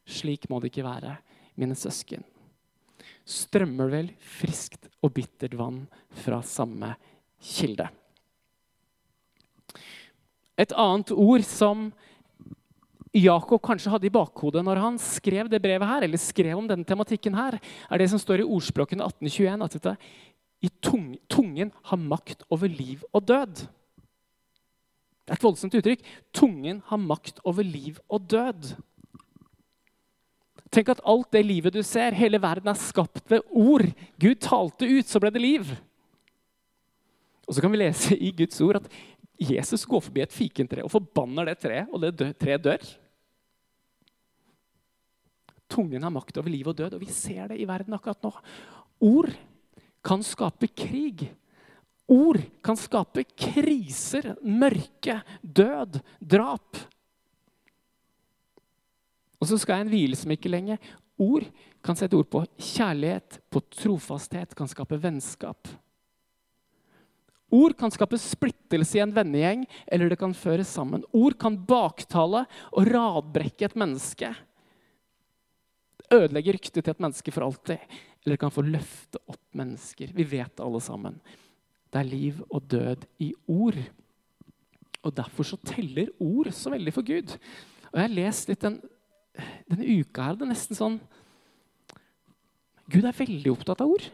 Slik 0.04 0.50
må 0.50 0.60
det 0.60 0.68
ikke 0.72 0.84
være, 0.84 1.14
mine 1.56 1.78
søsken. 1.78 2.26
Strømmer 3.25 3.88
vel 3.92 4.12
friskt 4.20 4.90
og 5.00 5.14
bittert 5.16 5.56
vann 5.56 5.87
fra 6.25 6.42
samme 6.44 6.92
kilde. 7.40 7.88
Et 10.60 10.72
annet 10.76 11.12
ord 11.16 11.46
som 11.49 11.88
Jakob 13.16 13.58
kanskje 13.64 13.90
hadde 13.90 14.06
i 14.06 14.12
bakhodet 14.14 14.62
når 14.62 14.78
han 14.78 14.98
skrev 15.02 15.48
det 15.50 15.58
brevet 15.62 15.88
her, 15.88 16.06
eller 16.06 16.20
skrev 16.20 16.54
om 16.58 16.68
denne 16.70 16.86
tematikken, 16.86 17.34
her, 17.34 17.56
er 17.90 17.98
det 17.98 18.06
som 18.12 18.20
står 18.22 18.44
i 18.44 18.46
ordspråkene 18.46 19.02
1821. 19.02 19.64
at 19.66 19.74
dette, 19.74 19.96
i 20.62 20.70
tungen 21.32 21.72
har 21.90 21.98
makt 21.98 22.44
over 22.52 22.70
liv 22.70 23.02
og 23.12 23.24
død. 23.26 23.64
Det 25.24 25.34
er 25.34 25.38
et 25.38 25.46
voldsomt 25.46 25.74
uttrykk. 25.78 26.06
Tungen 26.34 26.82
har 26.86 27.00
makt 27.00 27.40
over 27.46 27.66
liv 27.66 27.98
og 28.10 28.28
død. 28.30 28.72
Tenk 30.70 30.92
at 30.92 31.02
alt 31.02 31.32
det 31.34 31.42
livet 31.46 31.74
du 31.74 31.82
ser, 31.82 32.14
hele 32.14 32.38
verden 32.42 32.70
er 32.70 32.78
skapt 32.78 33.24
ved 33.30 33.42
ord. 33.50 33.88
Gud 34.22 34.38
talte 34.42 34.86
ut, 34.86 35.08
så 35.08 35.18
ble 35.22 35.32
det 35.34 35.42
liv. 35.42 35.72
Og 37.48 37.56
så 37.56 37.64
kan 37.64 37.72
vi 37.72 37.80
lese 37.80 38.14
i 38.14 38.30
Guds 38.36 38.60
ord 38.62 38.78
at 38.78 38.90
Jesus 39.40 39.87
går 39.88 40.02
forbi 40.04 40.23
et 40.25 40.35
fikentre 40.35 40.85
og 40.85 40.92
forbanner 40.92 41.49
det 41.49 41.61
treet, 41.62 41.88
og 41.88 42.02
det 42.04 42.35
treet 42.40 42.64
dør. 42.64 42.85
Tungen 45.70 46.02
har 46.02 46.12
makt 46.12 46.40
over 46.40 46.52
liv 46.52 46.68
og 46.68 46.76
død, 46.76 46.97
og 46.99 47.04
vi 47.04 47.12
ser 47.14 47.49
det 47.52 47.61
i 47.62 47.68
verden 47.68 47.94
akkurat 47.97 48.20
nå. 48.26 48.32
Ord 49.06 49.32
kan 50.04 50.25
skape 50.26 50.68
krig. 50.76 51.28
Ord 52.11 52.40
kan 52.64 52.76
skape 52.76 53.25
kriser, 53.38 54.35
mørke, 54.42 55.20
død, 55.40 56.00
drap. 56.18 56.80
Og 59.40 59.49
så 59.49 59.56
skal 59.61 59.78
jeg 59.78 59.87
en 59.87 59.92
hvile 59.94 60.18
som 60.18 60.35
ikke 60.35 60.50
lenge. 60.52 60.76
Ord 61.20 61.47
kan 61.85 61.97
sette 61.97 62.18
ord 62.18 62.28
på 62.32 62.42
kjærlighet, 62.59 63.38
på 63.49 63.62
trofasthet, 63.73 64.52
kan 64.59 64.68
skape 64.68 64.99
vennskap. 65.00 65.70
Ord 67.50 67.75
kan 67.78 67.92
skape 67.92 68.19
splittelse 68.21 68.99
i 68.99 69.02
en 69.02 69.14
vennegjeng, 69.14 69.64
eller 69.90 70.12
det 70.12 70.21
kan 70.21 70.35
føre 70.37 70.66
sammen. 70.66 71.02
Ord 71.16 71.37
kan 71.40 71.59
baktale 71.59 72.45
og 72.71 72.88
radbrekke 72.88 73.66
et 73.66 73.78
menneske. 73.78 74.30
Ødelegge 76.11 76.57
ryktet 76.57 76.83
til 76.83 76.92
et 76.92 77.02
menneske 77.02 77.35
for 77.35 77.47
alltid. 77.47 77.83
Eller 78.21 78.37
det 78.37 78.42
kan 78.42 78.54
få 78.54 78.66
løfte 78.66 79.21
opp 79.30 79.42
mennesker. 79.57 80.12
Vi 80.14 80.26
vet 80.28 80.52
det 80.57 80.64
alle 80.66 80.83
sammen. 80.85 81.19
Det 81.90 82.00
er 82.00 82.07
liv 82.07 82.40
og 82.49 82.66
død 82.71 83.07
i 83.23 83.33
ord. 83.50 83.78
Og 85.00 85.14
Derfor 85.16 85.47
så 85.47 85.59
teller 85.64 86.11
ord 86.21 86.50
så 86.54 86.71
veldig 86.71 86.95
for 86.95 87.07
Gud. 87.07 87.37
Og 87.90 87.99
Jeg 87.99 88.07
har 88.07 88.19
lest 88.19 88.50
litt 88.50 88.62
den, 88.62 88.78
denne 89.71 90.00
uka 90.00 90.28
her. 90.28 90.38
Det 90.38 90.47
er 90.47 90.52
nesten 90.52 90.78
sånn 90.78 91.00
Gud 92.90 93.07
er 93.07 93.14
veldig 93.14 93.52
opptatt 93.54 93.83
av 93.85 93.92
ord. 93.95 94.07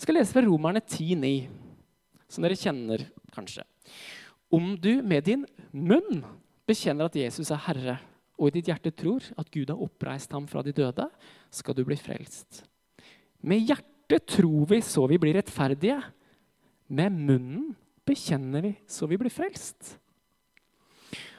Jeg 0.00 0.06
skal 0.06 0.16
lese 0.16 0.32
fra 0.32 0.40
Romerne 0.40 0.80
10,9, 0.80 1.30
som 2.32 2.40
dere 2.40 2.56
kjenner 2.56 3.02
kanskje. 3.36 3.66
Om 4.48 4.70
du 4.80 5.02
med 5.04 5.26
din 5.26 5.42
munn 5.76 6.22
bekjenner 6.64 7.10
at 7.10 7.18
Jesus 7.20 7.50
er 7.52 7.60
Herre, 7.66 7.96
og 8.40 8.48
i 8.48 8.54
ditt 8.54 8.70
hjerte 8.72 8.94
tror 8.96 9.26
at 9.36 9.50
Gud 9.52 9.68
har 9.68 9.82
oppreist 9.84 10.32
ham 10.32 10.46
fra 10.48 10.62
de 10.64 10.72
døde, 10.72 11.04
skal 11.52 11.76
du 11.76 11.84
bli 11.84 12.00
frelst. 12.00 12.62
Med 13.44 13.60
hjertet 13.60 14.24
tror 14.38 14.70
vi 14.72 14.80
så 14.80 15.04
vi 15.04 15.20
blir 15.20 15.36
rettferdige. 15.36 16.00
Med 16.88 17.20
munnen 17.20 17.74
bekjenner 18.08 18.70
vi 18.70 18.72
så 18.88 19.04
vi 19.04 19.20
blir 19.20 19.36
frelst. 19.36 19.98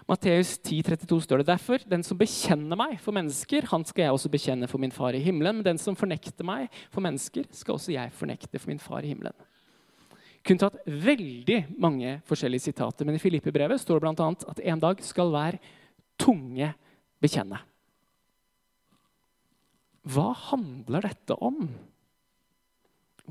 Matteus 0.09 0.55
10,32 0.65 1.19
står 1.23 1.41
det 1.41 1.49
derfor. 1.51 1.83
Den 1.87 2.03
som 2.03 2.17
bekjenner 2.19 2.79
meg 2.79 2.97
for 3.03 3.15
mennesker, 3.15 3.67
han 3.69 3.85
skal 3.87 4.07
jeg 4.07 4.15
også 4.15 4.31
bekjenne 4.33 4.69
for 4.69 4.81
min 4.81 4.93
far 4.93 5.15
i 5.17 5.21
himmelen. 5.23 5.59
Men 5.59 5.67
den 5.71 5.81
som 5.81 5.97
fornekter 5.97 6.47
meg 6.47 6.71
for 6.89 7.03
mennesker, 7.05 7.47
skal 7.55 7.77
også 7.77 7.93
jeg 7.93 8.13
fornekte 8.17 8.59
for 8.59 8.71
min 8.73 8.81
far 8.81 9.05
i 9.05 9.13
himmelen. 9.13 9.35
Kunne 10.41 10.63
tatt 10.63 10.81
veldig 10.89 11.59
mange 11.81 12.15
forskjellige 12.25 12.71
sitater, 12.71 13.05
men 13.05 13.17
i 13.17 13.21
Filippe-brevet 13.21 13.81
står 13.81 14.01
det 14.01 14.15
bl.a. 14.17 14.29
at 14.53 14.63
en 14.73 14.81
dag 14.81 15.03
skal 15.05 15.29
hver 15.33 15.59
tunge 16.21 16.71
bekjenne. 17.21 17.61
Hva 20.09 20.31
handler 20.49 21.05
dette 21.05 21.37
om? 21.37 21.67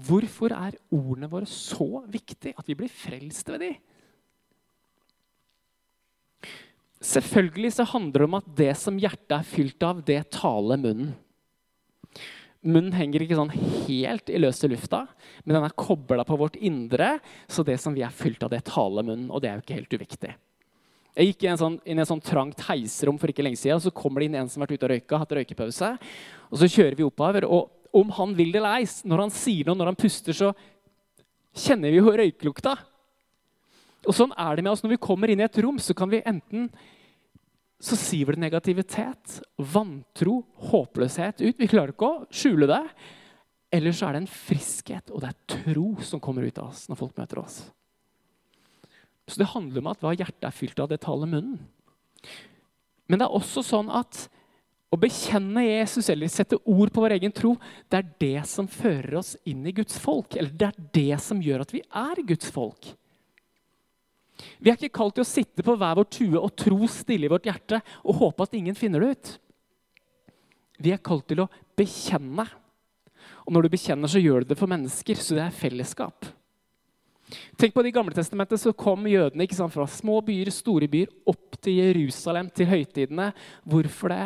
Hvorfor 0.00 0.54
er 0.54 0.78
ordene 0.94 1.28
våre 1.32 1.48
så 1.50 2.04
viktige 2.06 2.54
at 2.56 2.68
vi 2.70 2.78
blir 2.78 2.92
frelst 2.92 3.50
ved 3.50 3.66
dem? 3.66 3.80
Selvfølgelig 7.00 7.72
så 7.78 7.86
handler 7.88 8.20
det 8.20 8.28
om 8.28 8.38
at 8.38 8.52
det 8.58 8.72
som 8.76 8.98
hjertet 9.00 9.32
er 9.38 9.46
fylt 9.48 9.84
av, 9.86 10.02
det 10.04 10.20
taler 10.36 10.80
munnen. 10.80 11.14
Munnen 12.60 12.92
henger 12.92 13.22
ikke 13.24 13.38
sånn 13.38 13.54
helt 13.86 14.28
i 14.28 14.36
løse 14.36 14.68
lufta, 14.68 15.06
men 15.46 15.56
den 15.56 15.64
er 15.64 15.76
kobla 15.80 16.26
på 16.28 16.36
vårt 16.36 16.58
indre. 16.60 17.14
Så 17.48 17.64
det 17.64 17.78
som 17.80 17.96
vi 17.96 18.04
er 18.04 18.12
fylt 18.12 18.44
av, 18.44 18.52
det 18.52 18.66
taler 18.68 19.06
munnen, 19.06 19.30
og 19.32 19.40
det 19.40 19.48
er 19.48 19.56
jo 19.56 19.64
ikke 19.64 19.78
helt 19.78 19.96
uviktig. 19.96 20.34
Jeg 21.16 21.30
gikk 21.30 21.46
inn 21.46 21.56
i, 21.56 21.60
sånn, 21.62 21.78
inn 21.88 22.02
et 22.02 22.10
sånn 22.10 22.22
trangt 22.22 22.60
heisrom 22.68 23.16
for 23.18 23.32
ikke 23.32 23.46
lenge 23.46 23.58
siden, 23.58 23.80
og 23.80 23.86
så 23.86 23.94
kommer 23.96 24.20
det 24.20 24.28
inn 24.28 24.36
en 24.42 24.52
som 24.52 24.60
har 24.60 24.68
vært 24.68 24.76
ute 24.76 24.86
og 24.86 24.92
røyka, 24.92 25.22
hatt 25.22 25.34
røykepause. 25.38 25.90
Og 26.52 26.60
så 26.60 26.68
kjører 26.70 26.98
vi 27.00 27.06
oppover, 27.08 27.48
og 27.48 27.96
om 27.96 28.12
han 28.20 28.36
vil 28.36 28.52
det 28.52 28.60
eller 28.60 28.82
ei, 28.82 28.86
når 29.08 29.24
han 29.24 29.34
sier 29.34 29.66
noe, 29.66 29.80
når 29.80 29.90
han 29.90 29.98
puster, 29.98 30.36
så 30.36 30.52
kjenner 31.56 31.90
vi 31.90 31.98
jo 31.98 32.12
røykelukta. 32.12 32.76
Og 34.08 34.16
sånn 34.16 34.32
er 34.38 34.56
det 34.56 34.64
med 34.64 34.72
oss 34.72 34.82
når 34.84 34.94
vi 34.94 35.04
kommer 35.04 35.30
inn 35.30 35.42
i 35.42 35.46
et 35.46 35.60
rom, 35.60 35.78
så 35.82 35.96
kan 35.96 36.10
vi 36.12 36.22
enten 36.24 36.70
så 37.80 37.96
siver 37.96 38.36
det 38.36 38.42
negativitet, 38.42 39.38
vantro, 39.56 40.42
håpløshet 40.68 41.40
ut. 41.40 41.56
Vi 41.56 41.68
klarer 41.68 41.94
ikke 41.94 42.10
å 42.10 42.24
skjule 42.28 42.68
det. 42.68 42.82
Eller 43.72 43.94
så 43.96 44.08
er 44.08 44.16
det 44.16 44.24
en 44.24 44.32
friskhet 44.34 45.12
og 45.14 45.22
det 45.22 45.30
er 45.30 45.62
tro 45.72 45.94
som 46.04 46.20
kommer 46.20 46.44
ut 46.44 46.58
av 46.60 46.72
oss 46.72 46.88
når 46.90 46.98
folk 47.00 47.14
møter 47.16 47.40
oss. 47.40 47.62
Så 49.30 49.40
det 49.40 49.52
handler 49.52 49.80
om 49.80 49.88
at 49.92 50.02
hva 50.02 50.12
hjertet 50.12 50.44
er 50.48 50.54
fylt 50.54 50.82
av, 50.82 50.90
det 50.90 51.00
taler 51.04 51.30
munnen. 51.30 51.60
Men 53.08 53.20
det 53.20 53.28
er 53.28 53.38
også 53.38 53.62
sånn 53.64 53.88
at 53.94 54.26
å 54.90 54.98
bekjenne 54.98 55.62
Jesus 55.62 56.08
eller 56.10 56.30
sette 56.30 56.58
ord 56.66 56.90
på 56.90 57.02
vår 57.04 57.14
egen 57.14 57.32
tro, 57.34 57.54
det 57.88 58.00
er 58.00 58.08
det 58.20 58.46
som 58.50 58.66
fører 58.68 59.20
oss 59.22 59.36
inn 59.48 59.62
i 59.70 59.74
Guds 59.74 59.96
folk. 60.02 60.34
Eller 60.34 60.50
det 60.50 60.66
er 60.68 60.88
det 60.98 61.20
som 61.22 61.40
gjør 61.42 61.62
at 61.62 61.74
vi 61.74 61.84
er 61.86 62.22
Guds 62.26 62.50
folk. 62.52 62.90
Vi 64.58 64.70
er 64.70 64.78
ikke 64.78 64.96
kalt 65.00 65.16
til 65.16 65.24
å 65.24 65.28
sitte 65.28 65.64
på 65.66 65.76
hver 65.78 65.98
vår 65.98 66.08
tue 66.12 66.40
og 66.40 66.54
tro 66.58 66.88
stille 66.90 67.28
i 67.28 67.32
vårt 67.32 67.48
hjerte 67.48 67.80
og 68.04 68.18
håpe 68.20 68.46
at 68.46 68.56
ingen 68.58 68.78
finner 68.78 69.02
det 69.02 69.12
ut. 69.14 69.30
Vi 70.80 70.92
er 70.94 71.02
kalt 71.04 71.26
til 71.28 71.44
å 71.44 71.50
bekjenne. 71.76 72.46
Og 73.44 73.54
når 73.54 73.66
du 73.66 73.74
bekjenner, 73.74 74.10
så 74.10 74.20
gjør 74.20 74.44
du 74.44 74.52
det 74.52 74.58
for 74.60 74.70
mennesker, 74.70 75.18
så 75.20 75.36
det 75.36 75.44
er 75.46 75.56
fellesskap. 75.56 76.28
Tenk 77.60 77.74
på 77.74 77.82
det 77.82 77.92
I 77.92 77.94
Gamle 77.94 78.14
testamentet 78.16 78.62
så 78.62 78.72
kom 78.74 79.06
jødene 79.06 79.46
sant, 79.54 79.72
fra 79.74 79.86
små 79.90 80.18
byer, 80.26 80.50
store 80.54 80.88
byer, 80.90 81.12
opp 81.30 81.58
til 81.62 81.78
Jerusalem 81.78 82.50
til 82.54 82.70
høytidene. 82.70 83.30
Hvorfor 83.68 84.14
det? 84.14 84.24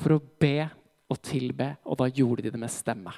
For 0.00 0.16
å 0.16 0.22
be 0.40 0.70
og 1.12 1.20
tilbe, 1.20 1.74
og 1.84 1.98
da 2.00 2.08
gjorde 2.08 2.46
de 2.46 2.54
det 2.54 2.60
med 2.60 2.72
stemme. 2.72 3.12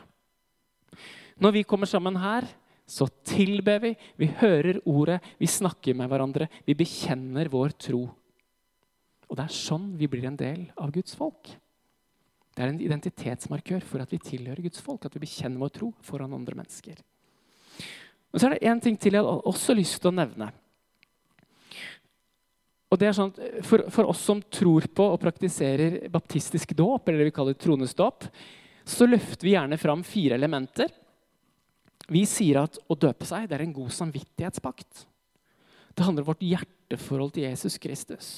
Når 1.38 1.59
vi 1.59 1.66
kommer 1.66 1.90
sammen 1.90 2.18
her, 2.18 2.47
så 2.87 3.07
tilber 3.25 3.81
vi, 3.81 3.94
vi 4.20 4.29
hører 4.40 4.81
ordet, 4.85 5.20
vi 5.40 5.49
snakker 5.49 5.97
med 5.97 6.11
hverandre. 6.11 6.51
Vi 6.66 6.77
bekjenner 6.77 7.49
vår 7.53 7.73
tro. 7.81 8.03
Og 9.25 9.38
det 9.38 9.47
er 9.47 9.57
sånn 9.57 9.94
vi 9.97 10.09
blir 10.11 10.27
en 10.29 10.37
del 10.37 10.66
av 10.77 10.92
Guds 10.92 11.16
folk. 11.16 11.55
Det 12.55 12.62
er 12.62 12.70
en 12.70 12.83
identitetsmarkør 12.85 13.87
for 13.88 14.05
at 14.05 14.12
vi 14.12 14.20
tilhører 14.23 14.62
Guds 14.66 14.83
folk, 14.85 15.07
at 15.07 15.16
vi 15.16 15.25
bekjenner 15.25 15.62
vår 15.62 15.73
tro 15.75 15.88
foran 16.05 16.37
andre 16.37 16.59
mennesker. 16.61 17.01
Men 18.31 18.42
så 18.42 18.47
er 18.47 18.55
det 18.55 18.68
én 18.68 18.83
ting 18.83 18.99
til 19.01 19.16
jeg 19.16 19.25
også 19.25 19.73
har 19.73 19.81
lyst 19.81 19.97
til 20.03 20.12
å 20.12 20.18
nevne. 20.20 20.51
Og 22.92 23.01
det 23.01 23.09
er 23.09 23.16
sånn 23.16 23.33
for, 23.66 23.88
for, 23.90 24.11
oss 24.12 24.20
som 24.23 24.42
tror 24.53 24.85
på 24.94 25.07
og 25.16 25.23
praktiserer 25.23 26.05
baptistisk 26.12 26.77
dåp, 26.79 27.09
eller 27.09 27.25
det 27.25 27.31
vi 27.33 27.35
kaller 27.35 27.57
tronesdåp, 27.59 28.29
så 28.85 29.09
løfter 29.09 29.49
vi 29.49 29.57
gjerne 29.57 29.81
fram 29.81 30.05
fire 30.07 30.37
elementer 30.37 30.92
vi 32.12 32.25
sier 32.29 32.61
at 32.64 32.79
å 32.90 32.97
døpe 32.99 33.27
seg 33.29 33.49
det 33.49 33.57
er 33.57 33.64
en 33.64 33.77
god 33.77 33.93
samvittighetspakt. 33.97 35.05
Det 35.95 36.05
handler 36.05 36.25
om 36.25 36.33
vårt 36.33 36.45
hjerteforhold 36.45 37.37
til 37.37 37.47
Jesus 37.47 37.79
Kristus. 37.81 38.33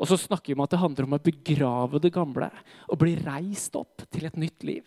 Og 0.00 0.08
så 0.10 0.18
snakker 0.18 0.50
vi 0.50 0.56
om 0.56 0.64
at 0.64 0.72
det 0.72 0.80
handler 0.82 1.06
om 1.06 1.14
å 1.16 1.22
begrave 1.22 2.00
det 2.02 2.12
gamle 2.14 2.48
og 2.88 2.98
bli 3.00 3.14
reist 3.22 3.76
opp 3.78 4.04
til 4.10 4.26
et 4.26 4.38
nytt 4.40 4.66
liv. 4.66 4.82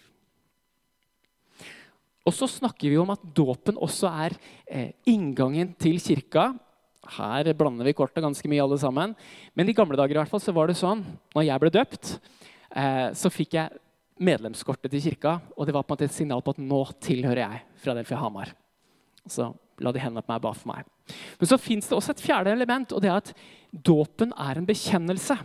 Og 2.25 2.33
så 2.33 2.49
snakker 2.49 2.89
vi 2.89 2.97
om 2.97 3.13
at 3.13 3.23
dåpen 3.37 3.77
også 3.77 4.09
er 4.09 4.35
eh, 4.65 4.91
inngangen 5.07 5.75
til 5.77 5.99
kirka. 6.01 6.49
Her 7.15 7.51
blander 7.53 7.85
vi 7.85 7.93
korta 7.93 8.23
ganske 8.23 8.49
mye, 8.49 8.63
alle 8.63 8.79
sammen. 8.81 9.13
Men 9.53 9.69
i 9.69 9.75
gamle 9.77 9.97
dager 9.99 10.17
i 10.17 10.21
hvert 10.23 10.33
fall, 10.33 10.41
så 10.41 10.53
var 10.55 10.67
det 10.67 10.77
sånn, 10.79 11.05
når 11.37 11.45
jeg 11.45 11.61
ble 11.61 11.71
døpt, 11.75 12.15
eh, 12.73 13.07
så 13.13 13.29
fikk 13.29 13.59
jeg 13.59 13.83
medlemskortet 14.21 14.91
til 14.93 15.03
kirka, 15.09 15.39
og 15.57 15.67
det 15.67 15.75
var 15.75 15.83
på 15.83 15.93
en 15.93 15.97
måte 15.97 16.07
et 16.07 16.15
signal 16.15 16.43
på 16.43 16.55
at 16.55 16.61
nå 16.63 16.81
tilhører 17.03 17.41
jeg 17.43 17.63
Philadelphia 17.81 18.19
Hamar. 18.21 18.53
Så 19.27 19.49
la 19.83 19.91
de 19.91 19.99
hendene 19.99 20.23
på 20.23 20.31
meg 20.31 20.39
og 20.39 20.45
ba 20.45 20.53
for 20.55 20.71
meg. 20.71 20.85
Men 21.39 21.49
så 21.49 21.59
fins 21.59 21.89
det 21.89 21.97
også 21.97 22.15
et 22.15 22.23
fjerde 22.23 22.53
element, 22.53 22.93
og 22.95 23.03
det 23.03 23.11
er 23.11 23.19
at 23.19 23.33
dåpen 23.71 24.31
er 24.31 24.59
en 24.59 24.67
bekjennelse. 24.67 25.37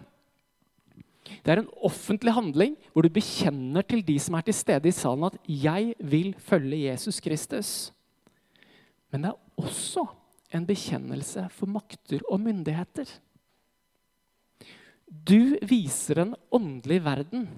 Det 1.30 1.52
er 1.52 1.62
en 1.62 1.72
offentlig 1.86 2.34
handling 2.34 2.76
hvor 2.92 3.06
du 3.06 3.12
bekjenner 3.12 3.84
til 3.86 4.02
de 4.06 4.16
som 4.22 4.36
er 4.38 4.46
til 4.46 4.56
stede 4.56 4.88
i 4.88 4.94
salen, 4.94 5.24
at 5.24 5.38
'jeg 5.46 5.94
vil 5.98 6.34
følge 6.38 6.90
Jesus 6.90 7.20
Kristus'. 7.20 7.92
Men 9.10 9.22
det 9.22 9.30
er 9.30 9.40
også 9.58 10.06
en 10.54 10.66
bekjennelse 10.66 11.48
for 11.50 11.66
makter 11.66 12.20
og 12.30 12.40
myndigheter. 12.40 13.06
Du 15.10 15.56
viser 15.62 16.22
en 16.22 16.34
åndelig 16.52 17.04
verden 17.04 17.48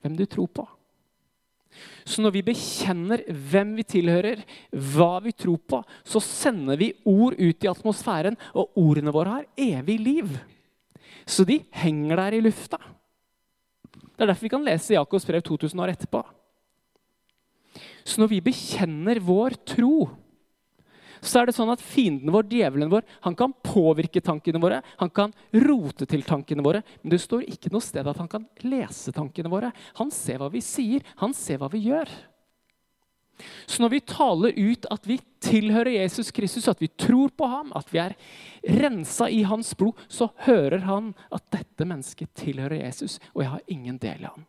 hvem 0.00 0.16
du 0.18 0.26
tror 0.28 0.50
på. 0.60 0.66
Så 2.04 2.22
når 2.24 2.34
vi 2.34 2.42
bekjenner 2.50 3.22
hvem 3.28 3.76
vi 3.78 3.84
tilhører, 3.86 4.42
hva 4.72 5.20
vi 5.22 5.32
tror 5.36 5.60
på, 5.70 5.82
så 6.02 6.22
sender 6.24 6.80
vi 6.80 6.90
ord 7.08 7.36
ut 7.38 7.64
i 7.64 7.70
atmosfæren, 7.70 8.38
og 8.58 8.74
ordene 8.80 9.14
våre 9.14 9.36
har 9.38 9.46
evig 9.60 9.98
liv. 10.02 10.32
Så 11.28 11.46
de 11.46 11.60
henger 11.82 12.18
der 12.18 12.36
i 12.36 12.42
lufta. 12.42 12.80
Det 14.20 14.24
er 14.24 14.32
derfor 14.32 14.48
vi 14.48 14.52
kan 14.52 14.66
lese 14.66 14.96
Jakobs 14.96 15.24
brev 15.28 15.44
2000 15.46 15.80
år 15.80 15.94
etterpå. 15.94 16.24
Så 18.04 18.20
når 18.20 18.32
vi 18.32 18.42
bekjenner 18.44 19.20
vår 19.22 19.54
tro, 19.68 20.08
så 21.20 21.40
er 21.40 21.48
det 21.48 21.56
sånn 21.56 21.72
at 21.72 21.82
fienden 21.84 22.32
vår, 22.32 22.48
djevelen 22.48 22.90
vår, 22.92 23.04
han 23.26 23.36
kan 23.36 23.52
påvirke 23.64 24.22
tankene 24.24 24.60
våre. 24.62 24.80
Han 25.02 25.12
kan 25.12 25.34
rote 25.66 26.08
til 26.08 26.24
tankene 26.26 26.64
våre, 26.64 26.82
men 27.02 27.12
det 27.12 27.20
står 27.22 27.46
ikke 27.50 27.72
noe 27.74 27.84
sted 27.84 28.08
at 28.08 28.20
han 28.20 28.30
kan 28.30 28.46
lese 28.64 29.12
tankene 29.16 29.52
våre. 29.52 29.72
Han 30.00 30.12
ser 30.14 30.40
hva 30.40 30.50
vi 30.52 30.64
sier, 30.64 31.04
han 31.20 31.36
ser 31.36 31.60
hva 31.60 31.70
vi 31.72 31.84
gjør. 31.90 32.10
Så 33.66 33.82
når 33.82 33.94
vi 33.94 34.00
taler 34.04 34.56
ut 34.58 34.86
at 34.92 35.06
vi 35.08 35.18
tilhører 35.40 35.94
Jesus 35.94 36.30
Kristus, 36.34 36.68
at 36.68 36.80
vi 36.82 36.90
tror 36.92 37.32
på 37.32 37.48
ham, 37.48 37.72
at 37.76 37.88
vi 37.92 38.00
er 38.02 38.16
rensa 38.80 39.30
i 39.32 39.42
hans 39.48 39.72
blod, 39.76 39.98
så 40.08 40.30
hører 40.44 40.84
han 40.88 41.14
at 41.32 41.46
dette 41.52 41.88
mennesket 41.88 42.32
tilhører 42.36 42.82
Jesus, 42.84 43.18
og 43.34 43.44
jeg 43.44 43.54
har 43.54 43.72
ingen 43.72 44.00
del 44.02 44.26
i 44.26 44.28
ham. 44.28 44.44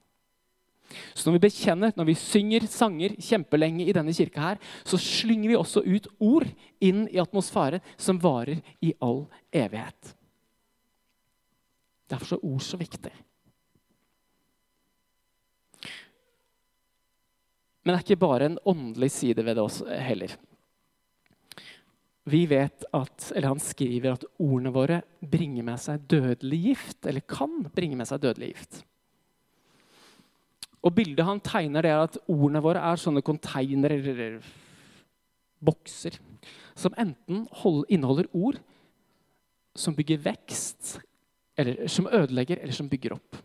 Så 1.13 1.27
når 1.27 1.37
vi 1.37 1.43
bekjenner, 1.47 1.93
når 1.97 2.09
vi 2.11 2.17
synger 2.19 2.67
sanger 2.71 3.15
kjempelenge 3.21 3.85
i 3.85 3.95
denne 3.95 4.13
kirka, 4.15 4.51
her, 4.51 4.61
så 4.87 4.99
slynger 5.01 5.51
vi 5.51 5.59
også 5.59 5.83
ut 5.85 6.07
ord 6.19 6.47
inn 6.83 7.05
i 7.11 7.21
atmosfæren 7.21 7.83
som 7.97 8.21
varer 8.21 8.61
i 8.83 8.93
all 9.01 9.25
evighet. 9.53 10.15
Derfor 12.11 12.37
er 12.37 12.47
ord 12.51 12.63
så 12.65 12.79
viktig. 12.79 13.13
Men 17.81 17.93
det 17.93 17.97
er 17.97 18.05
ikke 18.05 18.21
bare 18.21 18.51
en 18.51 18.61
åndelig 18.67 19.09
side 19.15 19.41
ved 19.45 19.57
det 19.57 19.63
også 19.63 19.87
heller. 19.89 20.35
Vi 22.29 22.43
vet 22.45 22.85
at, 22.93 23.31
eller 23.35 23.47
Han 23.47 23.63
skriver 23.63 24.13
at 24.13 24.25
ordene 24.37 24.73
våre 24.73 25.01
bringer 25.21 25.65
med 25.65 25.81
seg 25.81 26.03
dødelig 26.11 26.59
gift, 26.67 26.99
eller 27.09 27.25
kan 27.25 27.63
bringe 27.73 27.97
med 27.97 28.09
seg 28.09 28.21
dødelig 28.21 28.51
gift. 28.53 28.83
Og 30.81 30.95
Bildet 30.97 31.25
han 31.25 31.41
tegner, 31.45 31.85
det 31.85 31.91
er 31.93 32.03
at 32.07 32.17
ordene 32.25 32.61
våre 32.63 32.81
er 32.81 32.99
sånne 32.99 33.21
konteinere 33.25 33.99
eller 34.01 34.39
bokser 35.61 36.17
som 36.77 36.95
enten 36.97 37.45
inneholder 37.91 38.29
ord 38.33 38.57
som 39.77 39.95
bygger 39.95 40.19
vekst, 40.25 40.97
eller 41.57 41.87
som 41.87 42.09
ødelegger, 42.11 42.59
eller 42.59 42.75
som 42.75 42.89
bygger 42.89 43.15
opp. 43.15 43.37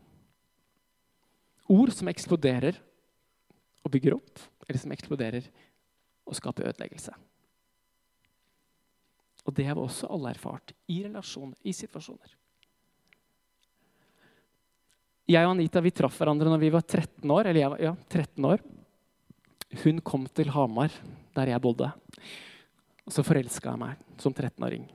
Ord 1.70 1.92
som 1.94 2.09
eksploderer 2.11 2.79
og 3.85 3.92
bygger 3.94 4.16
opp, 4.16 4.40
eller 4.66 4.81
som 4.81 4.94
eksploderer 4.94 5.46
og 6.27 6.35
skaper 6.38 6.66
ødeleggelse. 6.70 7.14
Og 9.46 9.55
det 9.55 9.68
har 9.68 9.77
vi 9.79 9.85
også 9.87 10.11
alle 10.11 10.33
erfart 10.35 10.72
i 10.90 11.05
relasjoner, 11.05 11.55
i 11.62 11.72
situasjoner. 11.72 12.33
Jeg 15.27 15.43
og 15.43 15.57
Anita 15.57 15.81
vi 15.83 15.91
traff 15.91 16.21
hverandre 16.21 16.51
når 16.53 16.61
vi 16.62 16.71
var 16.71 16.85
13 16.87 17.31
år. 17.35 17.49
eller 17.49 17.61
jeg 17.61 17.71
var, 17.71 17.81
ja, 17.83 17.95
13 18.09 18.45
år. 18.47 18.61
Hun 19.83 19.99
kom 20.01 20.27
til 20.31 20.53
Hamar, 20.55 20.93
der 21.35 21.51
jeg 21.51 21.62
bodde. 21.62 21.89
Og 23.07 23.15
så 23.15 23.25
forelska 23.27 23.73
jeg 23.73 23.81
meg 23.81 24.23
som 24.23 24.35
13-åring. 24.35 24.87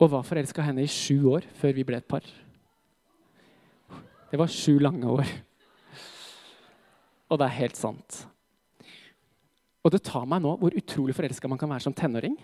Og 0.00 0.10
var 0.12 0.24
forelska 0.24 0.64
henne 0.64 0.84
i 0.84 0.90
sju 0.90 1.32
år 1.32 1.48
før 1.60 1.72
vi 1.76 1.84
ble 1.88 2.00
et 2.00 2.08
par. 2.08 2.24
Det 4.30 4.38
var 4.38 4.52
sju 4.52 4.78
lange 4.78 5.08
år. 5.08 5.32
Og 7.30 7.40
det 7.40 7.46
er 7.46 7.58
helt 7.60 7.80
sant. 7.80 8.24
Og 9.80 9.92
det 9.94 10.02
tar 10.04 10.26
meg 10.28 10.42
nå 10.44 10.54
hvor 10.60 10.76
utrolig 10.76 11.16
forelska 11.16 11.48
man 11.48 11.60
kan 11.60 11.72
være 11.72 11.86
som 11.88 11.96
tenåring. 11.96 12.36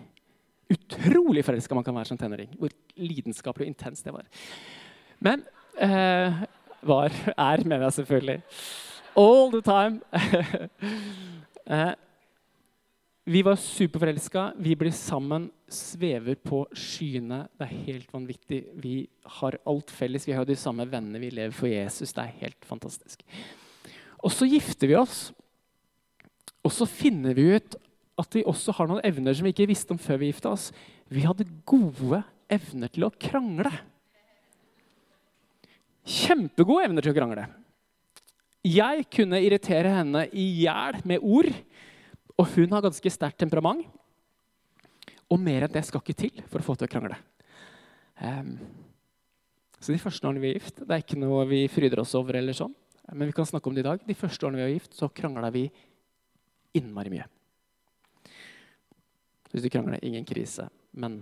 Utrolig 0.73 1.45
forelska 1.45 1.77
man 1.77 1.85
kan 1.85 1.95
være 1.97 2.09
som 2.09 2.17
tenåring. 2.17 2.49
Hvor 2.57 2.73
lidenskapelig 2.97 3.67
og 3.67 3.73
intenst 3.75 4.05
det 4.09 4.15
var. 4.15 4.25
Men 5.21 5.45
eh, 5.81 6.43
var 6.87 7.13
Er, 7.37 7.63
mener 7.63 7.87
jeg 7.87 7.93
selvfølgelig. 7.93 8.41
All 9.17 9.51
the 9.51 9.61
time. 9.61 10.01
uh, 11.69 11.93
vi 13.33 13.41
var 13.43 13.55
superforelska. 13.55 14.51
Vi 14.57 14.75
blir 14.75 14.91
sammen, 14.91 15.49
svever 15.67 16.35
på 16.35 16.65
skyene. 16.73 17.47
Det 17.57 17.65
er 17.65 17.81
helt 17.87 18.13
vanvittig. 18.13 18.61
Vi 18.75 19.07
har 19.39 19.57
alt 19.67 19.91
felles. 19.91 20.27
Vi 20.27 20.35
har 20.37 20.45
de 20.45 20.55
samme 20.55 20.85
vennene. 20.91 21.19
Vi 21.19 21.33
lever 21.33 21.55
for 21.55 21.67
Jesus. 21.67 22.13
Det 22.13 22.23
er 22.23 22.39
helt 22.45 22.65
fantastisk. 22.65 23.25
Og 24.23 24.31
så 24.31 24.47
gifter 24.47 24.87
vi 24.87 24.95
oss. 24.95 25.31
Og 26.63 26.71
så 26.73 26.85
finner 26.85 27.35
vi 27.37 27.51
ut 27.57 27.75
at 28.17 28.33
vi 28.33 28.45
også 28.47 28.73
har 28.77 28.89
noen 28.89 29.03
evner 29.05 29.35
som 29.35 29.45
vi 29.45 29.53
ikke 29.53 29.69
visste 29.69 29.93
om 29.93 30.01
før 30.01 30.21
vi 30.21 30.31
gifta 30.31 30.51
oss. 30.55 30.71
Vi 31.13 31.25
hadde 31.25 31.45
gode 31.69 32.23
evner 32.51 32.91
til 32.91 33.05
å 33.07 33.13
krangle. 33.13 33.71
Kjempegode 36.07 36.87
evner 36.87 37.03
til 37.03 37.11
å 37.11 37.17
krangle. 37.17 37.45
Jeg 38.67 39.05
kunne 39.11 39.41
irritere 39.43 39.91
henne 39.91 40.25
i 40.31 40.45
hjel 40.63 41.01
med 41.07 41.23
ord, 41.23 41.49
og 42.37 42.51
hun 42.55 42.73
har 42.75 42.83
ganske 42.85 43.11
sterkt 43.11 43.39
temperament. 43.43 43.85
Og 45.27 45.39
mer 45.43 45.65
enn 45.65 45.73
det 45.73 45.83
skal 45.83 45.99
ikke 45.99 46.15
til 46.15 46.43
for 46.47 46.61
å 46.61 46.65
få 46.65 46.77
til 46.77 46.87
å 46.87 46.91
krangle. 46.91 47.17
Um, 48.23 48.55
så 49.77 49.91
de 49.91 49.99
første 50.01 50.23
årene 50.25 50.41
vi 50.41 50.53
er 50.53 50.61
gift, 50.61 50.79
det 50.79 50.93
er 50.95 51.03
ikke 51.03 51.19
noe 51.19 51.43
vi 51.49 51.65
fryder 51.69 52.01
oss 52.01 52.15
over. 52.17 52.39
eller 52.39 52.55
sånn. 52.55 52.73
Men 53.11 53.27
vi 53.27 53.35
kan 53.35 53.47
snakke 53.47 53.69
om 53.69 53.75
det 53.75 53.83
i 53.83 53.87
dag. 53.87 53.99
De 54.07 54.15
første 54.17 54.47
årene 54.47 54.61
vi 54.61 54.65
var 54.65 54.73
gift, 54.73 54.95
så 54.95 55.11
krangla 55.11 55.51
vi 55.51 55.67
innmari 56.79 57.11
mye. 57.11 57.27
Hvis 59.51 59.63
du 59.63 59.69
krangler, 59.71 59.99
ingen 60.03 60.25
krise. 60.27 60.69
Men 60.91 61.21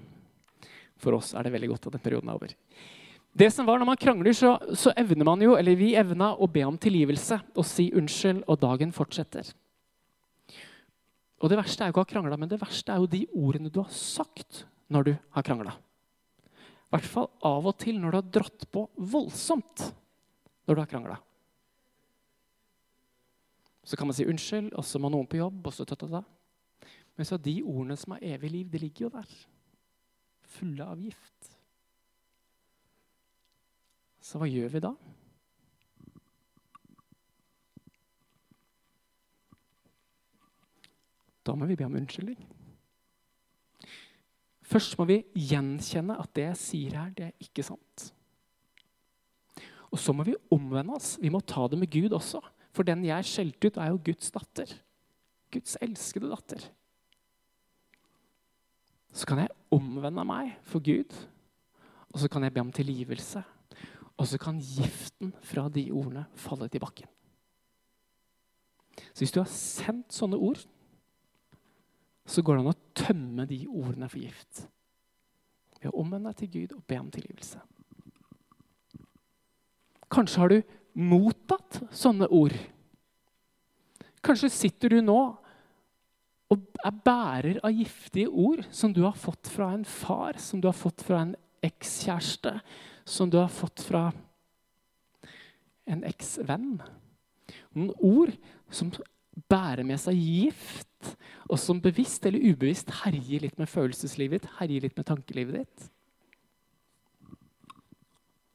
for 1.01 1.17
oss 1.17 1.33
er 1.33 1.45
det 1.45 1.53
veldig 1.57 1.73
godt 1.73 1.89
at 1.89 1.97
den 1.97 2.05
perioden 2.05 2.29
er 2.29 2.39
over. 2.39 2.55
Det 3.35 3.49
som 3.51 3.67
var 3.67 3.79
Når 3.79 3.89
man 3.89 3.99
krangler, 3.99 4.33
så, 4.33 4.55
så 4.75 4.93
evner 4.95 5.27
man 5.27 5.41
jo, 5.43 5.57
eller 5.59 5.75
vi 5.75 5.91
evna 5.99 6.31
å 6.39 6.47
be 6.47 6.63
om 6.63 6.77
tilgivelse 6.79 7.41
og 7.55 7.65
si 7.67 7.89
unnskyld, 7.91 8.45
og 8.47 8.61
dagen 8.61 8.93
fortsetter. 8.95 9.49
Og 11.43 11.51
Det 11.51 11.57
verste 11.59 11.83
er 11.83 11.91
jo 11.91 11.93
ikke 11.93 12.03
å 12.03 12.05
ha 12.05 12.11
krangla, 12.13 12.37
men 12.39 12.49
det 12.49 12.61
verste 12.61 12.93
er 12.93 13.01
jo 13.03 13.11
de 13.11 13.25
ordene 13.35 13.69
du 13.69 13.81
har 13.81 13.91
sagt 13.91 14.63
når 14.87 15.09
du 15.09 15.11
har 15.35 15.45
krangla. 15.45 15.75
I 15.75 16.95
hvert 16.95 17.09
fall 17.11 17.27
av 17.43 17.67
og 17.67 17.75
til 17.81 17.99
når 17.99 18.13
du 18.13 18.17
har 18.21 18.29
dratt 18.37 18.67
på 18.71 18.85
voldsomt 18.95 19.83
når 20.65 20.77
du 20.77 20.81
har 20.81 20.89
krangla. 20.89 21.17
Så 23.85 23.99
kan 23.99 24.07
man 24.07 24.15
si 24.17 24.25
unnskyld, 24.25 24.71
og 24.73 24.87
så 24.87 25.01
må 25.01 25.11
noen 25.11 25.27
på 25.29 25.41
jobb. 25.41 25.59
og 25.59 25.75
så 25.75 25.83
tøtta 25.83 26.07
ta, 26.07 26.21
ta. 26.21 26.87
Men 27.19 27.27
så 27.27 27.37
de 27.37 27.59
ordene 27.61 27.99
som 27.99 28.15
har 28.15 28.23
evig 28.23 28.51
liv, 28.51 28.71
de 28.71 28.81
ligger 28.81 29.05
jo 29.05 29.11
der. 29.13 29.35
Fulle 30.55 30.87
av 30.87 31.03
gift. 31.03 31.54
Så 34.25 34.41
hva 34.41 34.47
gjør 34.49 34.71
vi 34.73 34.81
da? 34.81 34.89
Da 41.45 41.53
må 41.53 41.67
vi 41.69 41.77
be 41.77 41.85
om 41.85 41.97
unnskyldning. 41.99 42.39
Først 44.65 44.97
må 44.97 45.05
vi 45.05 45.19
gjenkjenne 45.37 46.17
at 46.17 46.31
det 46.33 46.47
jeg 46.47 46.57
sier 46.57 46.95
her, 46.97 47.11
det 47.13 47.27
er 47.27 47.45
ikke 47.45 47.67
sant. 47.67 48.07
Og 49.93 50.01
så 50.01 50.15
må 50.15 50.25
vi 50.25 50.33
omvende 50.51 50.97
oss. 50.97 51.19
Vi 51.21 51.29
må 51.29 51.43
ta 51.45 51.67
det 51.69 51.77
med 51.79 51.91
Gud 51.93 52.17
også. 52.17 52.41
For 52.75 52.87
den 52.87 53.05
jeg 53.05 53.29
skjelte 53.29 53.69
ut, 53.69 53.77
er 53.77 53.93
jo 53.93 54.01
Guds 54.09 54.33
datter. 54.33 54.73
Guds 55.53 55.77
elskede 55.85 56.31
datter. 56.33 56.65
Så 59.15 59.29
kan 59.29 59.45
jeg 59.45 59.53
omvende 59.71 60.25
meg 60.27 60.57
for 60.67 60.83
Gud, 60.83 61.13
og 62.09 62.19
så 62.19 62.27
kan 62.27 62.43
jeg 62.43 62.51
be 62.57 62.65
om 62.65 62.73
tilgivelse. 62.73 63.45
Og 64.15 64.29
så 64.29 64.39
kan 64.39 64.61
giften 64.63 65.33
fra 65.43 65.67
de 65.69 65.89
ordene 65.91 66.25
falle 66.39 66.69
til 66.71 66.83
bakken. 66.83 67.09
Så 69.11 69.23
hvis 69.23 69.33
du 69.35 69.41
har 69.41 69.51
sendt 69.51 70.15
sånne 70.15 70.39
ord, 70.39 70.61
så 72.25 72.41
går 72.41 72.57
det 72.57 72.63
an 72.63 72.71
å 72.71 72.79
tømme 72.97 73.45
de 73.49 73.59
ordene 73.67 74.09
for 74.09 74.23
gift. 74.23 74.65
Ved 75.81 75.91
å 75.91 75.99
omvende 76.01 76.31
deg 76.31 76.39
til 76.41 76.53
Gud 76.55 76.77
og 76.77 76.85
be 76.87 76.99
om 76.99 77.11
tilgivelse. 77.13 77.59
Kanskje 80.15 80.41
har 80.41 80.53
du 80.53 80.59
mottatt 80.95 81.81
sånne 81.93 82.29
ord. 82.33 82.55
Kanskje 84.25 84.49
sitter 84.53 84.95
du 84.95 85.01
nå 85.03 85.19
og 86.53 86.81
er 86.85 86.99
bærer 87.05 87.59
av 87.65 87.73
giftige 87.73 88.29
ord 88.29 88.63
som 88.73 88.93
du 88.93 89.03
har 89.03 89.17
fått 89.17 89.49
fra 89.51 89.71
en 89.75 89.85
far, 89.85 90.39
som 90.39 90.61
du 90.61 90.69
har 90.69 90.77
fått 90.77 91.03
fra 91.05 91.23
en 91.25 91.33
ekskjæreste, 91.65 92.53
som 93.05 93.29
du 93.29 93.37
har 93.37 93.51
fått 93.53 93.83
fra 93.85 94.09
en 95.85 96.03
eksvenn. 96.07 96.79
Noen 97.77 97.91
ord 98.01 98.33
som 98.73 98.91
bærer 99.49 99.85
med 99.85 100.01
seg 100.01 100.17
gift, 100.17 101.11
og 101.45 101.59
som 101.61 101.81
bevisst 101.83 102.25
eller 102.25 102.41
ubevisst 102.41 102.89
herjer 103.03 103.45
litt 103.45 103.59
med 103.61 103.69
følelseslivet 103.69 104.41
ditt, 104.41 104.55
herjer 104.57 104.87
litt 104.87 104.97
med 104.97 105.05
tankelivet 105.05 105.59
ditt. 105.61 105.91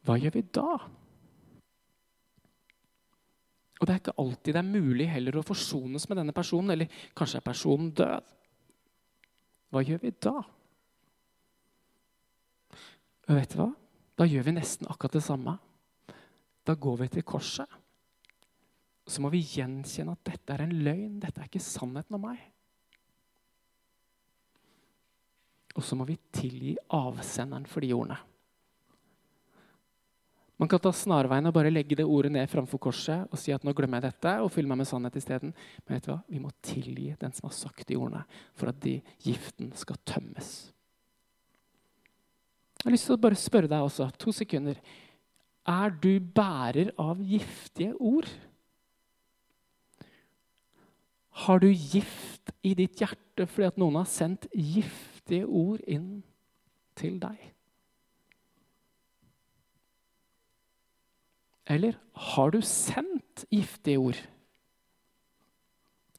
Hva 0.09 0.17
gjør 0.19 0.35
vi 0.35 0.43
da? 0.57 0.81
Og 3.81 3.87
det 3.89 3.95
er 3.95 4.01
ikke 4.03 4.19
alltid 4.21 4.57
det 4.57 4.61
er 4.61 4.73
mulig 4.75 5.07
heller 5.09 5.39
å 5.41 5.45
forsones 5.47 6.05
med 6.09 6.19
denne 6.21 6.35
personen. 6.37 6.75
Eller 6.75 7.05
kanskje 7.17 7.39
er 7.41 7.47
personen 7.47 7.93
død. 7.97 8.33
Hva 9.73 9.83
gjør 9.87 10.03
vi 10.03 10.13
da? 10.21 10.35
Og 13.31 13.39
vet 13.39 13.55
du 13.55 13.61
hva? 13.61 13.71
Da 14.21 14.27
gjør 14.29 14.51
vi 14.51 14.53
nesten 14.53 14.89
akkurat 14.93 15.17
det 15.17 15.25
samme. 15.25 15.55
Da 16.69 16.75
går 16.77 16.99
vi 17.01 17.07
til 17.09 17.25
korset. 17.25 17.79
Så 19.09 19.23
må 19.25 19.31
vi 19.33 19.41
gjenkjenne 19.41 20.13
at 20.13 20.27
dette 20.29 20.53
er 20.53 20.67
en 20.67 20.75
løgn. 20.85 21.15
Dette 21.23 21.41
er 21.41 21.49
ikke 21.49 21.63
sannheten 21.65 22.19
om 22.19 22.27
meg. 22.29 22.43
Og 25.73 25.87
så 25.87 25.97
må 25.97 26.05
vi 26.05 26.19
tilgi 26.37 26.75
avsenderen 26.93 27.65
for 27.71 27.81
de 27.81 27.95
ordene. 27.97 28.19
Man 30.61 30.69
kan 30.69 30.83
ta 30.85 30.93
snarveien 30.93 31.49
og 31.49 31.55
bare 31.57 31.71
legge 31.73 31.97
det 31.97 32.05
ordet 32.05 32.35
ned 32.35 32.51
framfor 32.53 32.83
korset 32.91 33.31
og 33.33 33.41
si 33.41 33.55
at 33.55 33.63
nå 33.65 33.73
glemmer 33.73 34.03
jeg 34.03 34.11
dette 34.11 34.35
og 34.45 34.51
fyller 34.53 34.69
meg 34.75 34.83
med 34.83 34.91
sannhet 34.91 35.17
isteden. 35.17 35.55
Men 35.87 35.97
vet 35.97 36.05
du 36.05 36.13
hva? 36.13 36.19
vi 36.29 36.43
må 36.43 36.53
tilgi 36.61 37.07
den 37.23 37.33
som 37.33 37.49
har 37.49 37.57
sagt 37.57 37.89
de 37.89 37.97
ordene, 37.97 38.27
for 38.53 38.69
at 38.69 38.83
de 38.85 38.99
giften 39.25 39.73
skal 39.81 39.97
tømmes. 40.05 40.51
Jeg 42.81 42.89
har 42.89 42.95
lyst 42.97 43.11
til 43.11 43.19
å 43.19 43.21
bare 43.21 43.37
spørre 43.37 43.69
deg 43.69 43.85
også, 43.85 44.07
to 44.17 44.33
sekunder. 44.33 44.79
Er 45.69 45.93
du 45.93 46.15
bærer 46.17 46.95
av 46.97 47.21
giftige 47.21 47.93
ord? 48.01 48.29
Har 51.45 51.61
du 51.61 51.69
gift 51.69 52.55
i 52.65 52.73
ditt 52.79 52.97
hjerte 53.01 53.45
fordi 53.45 53.69
at 53.69 53.79
noen 53.81 54.01
har 54.01 54.09
sendt 54.09 54.49
giftige 54.57 55.45
ord 55.45 55.85
inn 55.85 56.23
til 56.97 57.21
deg? 57.21 57.37
Eller 61.71 62.01
har 62.33 62.51
du 62.57 62.63
sendt 62.65 63.45
giftige 63.53 64.01
ord 64.01 64.25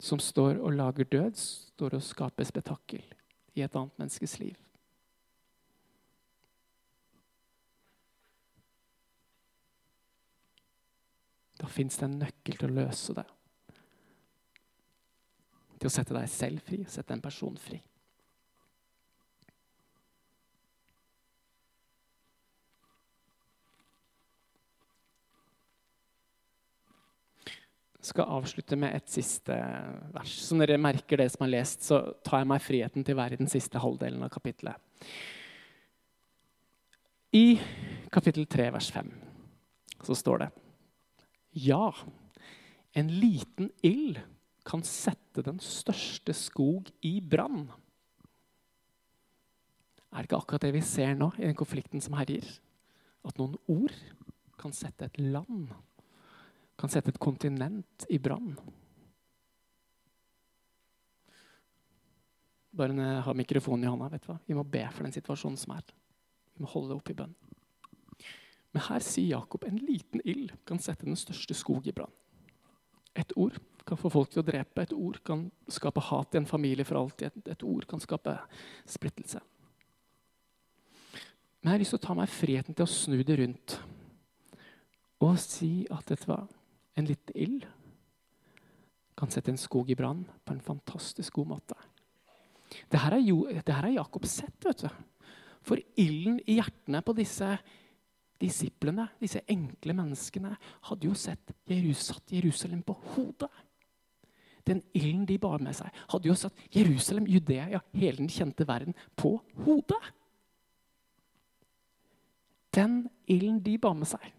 som 0.02 0.22
står 0.22 0.62
og 0.62 0.78
lager 0.78 1.10
død, 1.10 1.34
står 1.38 1.98
og 1.98 2.06
skaper 2.06 2.46
spetakkel 2.48 3.02
i 3.58 3.66
et 3.66 3.76
annet 3.76 3.98
menneskes 3.98 4.38
liv? 4.46 4.56
Da 11.62 11.70
fins 11.70 12.00
det 12.00 12.08
en 12.08 12.20
nøkkel 12.24 12.58
til 12.58 12.72
å 12.72 12.80
løse 12.82 13.14
det. 13.14 13.28
Til 15.78 15.90
å 15.90 15.94
sette 15.94 16.16
deg 16.18 16.30
selv 16.30 16.66
fri, 16.66 16.82
sette 16.90 17.14
en 17.14 17.24
person 17.24 17.58
fri. 17.62 17.82
skal 28.02 28.32
avslutte 28.34 28.76
med 28.76 28.96
et 28.98 29.12
siste 29.14 29.56
vers. 30.14 30.32
Så 30.44 30.56
når 30.58 30.72
dere 30.72 30.82
merker 30.82 31.22
det 31.22 31.30
som 31.34 31.46
er 31.46 31.54
lest, 31.54 31.86
så 31.86 32.02
tar 32.26 32.42
jeg 32.42 32.50
meg 32.50 32.64
friheten 32.66 33.06
til 33.06 33.16
å 33.16 33.22
være 33.22 33.38
i 33.38 33.42
den 33.44 33.52
siste 33.52 33.82
halvdelen 33.82 34.26
av 34.26 34.32
kapittelet. 34.34 34.76
I 37.38 37.46
kapittel 38.12 38.50
3, 38.50 38.68
vers 38.74 38.90
5, 38.92 39.14
så 40.04 40.18
står 40.18 40.44
det 40.44 40.50
Ja, 41.52 41.92
en 42.96 43.12
liten 43.20 43.72
ild 43.84 44.22
kan 44.68 44.84
sette 44.88 45.44
den 45.44 45.60
største 45.64 46.34
skog 46.38 46.92
i 47.04 47.20
brann. 47.20 47.66
Er 50.12 50.24
det 50.24 50.30
ikke 50.30 50.42
akkurat 50.42 50.66
det 50.66 50.74
vi 50.76 50.84
ser 50.86 51.16
nå 51.16 51.32
i 51.38 51.48
den 51.48 51.58
konflikten 51.58 52.04
som 52.04 52.18
herjer? 52.20 52.46
At 53.28 53.38
noen 53.40 53.56
ord 53.72 53.96
kan 54.60 54.76
sette 54.76 55.08
et 55.08 55.20
land 55.22 55.72
kan 56.82 56.90
sette 56.90 57.14
et 57.14 57.22
kontinent 57.22 58.08
i 58.10 58.18
brann. 58.22 58.56
Bare 62.72 63.08
har 63.26 63.38
mikrofonen 63.38 63.86
i 63.86 63.92
hånda. 63.92 64.10
vet 64.10 64.24
du 64.24 64.32
hva? 64.32 64.40
Vi 64.48 64.58
må 64.58 64.64
be 64.64 64.82
for 64.90 65.06
den 65.06 65.14
situasjonen 65.14 65.60
som 65.60 65.76
er. 65.76 65.86
Vi 66.56 66.64
må 66.64 66.72
holde 66.72 66.94
det 66.94 66.98
oppe 66.98 67.14
i 67.14 67.20
bønn. 67.20 67.36
Men 68.72 68.86
her 68.88 69.04
sier 69.04 69.36
Jakob 69.36 69.66
en 69.68 69.80
liten 69.84 70.24
ild 70.24 70.54
kan 70.68 70.80
sette 70.80 71.08
den 71.08 71.20
største 71.20 71.56
skog 71.58 71.88
i 71.88 71.96
brann. 71.96 72.12
Et 73.18 73.34
ord 73.36 73.58
kan 73.88 74.00
få 74.00 74.12
folk 74.14 74.32
til 74.32 74.44
å 74.44 74.48
drepe. 74.48 74.86
Et 74.86 74.94
ord 74.96 75.20
kan 75.28 75.50
skape 75.72 76.04
hat 76.08 76.36
i 76.36 76.40
en 76.40 76.48
familie 76.48 76.88
for 76.88 77.02
alltid. 77.02 77.42
Et, 77.44 77.66
ord 77.68 77.88
kan 77.90 78.00
skape 78.00 78.38
splittelse. 78.88 79.42
Men 81.62 81.70
jeg 81.70 81.76
har 81.76 81.84
lyst 81.84 81.94
til 81.94 82.00
å 82.02 82.06
ta 82.08 82.16
meg 82.18 82.32
friheten 82.32 82.78
til 82.78 82.88
å 82.88 82.94
snu 82.94 83.20
det 83.28 83.38
rundt 83.42 83.82
og 85.22 85.38
si 85.38 85.84
at 85.94 86.08
dette 86.10 86.26
var 86.26 86.48
en 86.98 87.06
liten 87.06 87.36
ild 87.38 87.68
kan 89.18 89.30
sette 89.30 89.52
en 89.54 89.60
skog 89.62 89.92
i 89.94 89.98
brann 89.98 90.24
på 90.26 90.56
en 90.56 90.64
fantastisk 90.66 91.36
god 91.38 91.52
måte. 91.52 91.78
Det 92.90 92.98
her 92.98 93.20
har 93.20 93.92
Jakob 93.92 94.26
sett. 94.26 94.58
vet 94.66 94.82
du. 94.82 94.90
For 95.62 95.78
ilden 96.00 96.40
i 96.48 96.58
hjertene 96.58 97.04
på 97.06 97.14
disse 97.14 97.52
disiplene, 98.42 99.08
disse 99.22 99.44
enkle 99.50 99.96
menneskene, 99.98 100.56
hadde 100.90 101.08
jo 101.08 101.18
sett 101.18 101.54
satt 101.96 102.34
Jerusalem 102.34 102.82
på 102.84 102.96
hodet. 103.14 103.50
Den 104.68 104.82
ilden 104.94 105.26
de 105.26 105.38
bar 105.42 105.62
med 105.64 105.74
seg, 105.78 105.90
hadde 106.12 106.30
jo 106.30 106.36
satt 106.38 106.58
Jerusalem, 106.74 107.26
Judea, 107.30 107.70
ja, 107.72 107.80
hele 107.98 108.22
den 108.22 108.30
kjente 108.30 108.68
verden 108.68 108.98
på 109.18 109.38
hodet. 109.64 110.02
Den 112.72 113.10
ilden 113.28 113.60
de 113.64 113.78
bar 113.82 113.98
med 113.98 114.08
seg, 114.08 114.30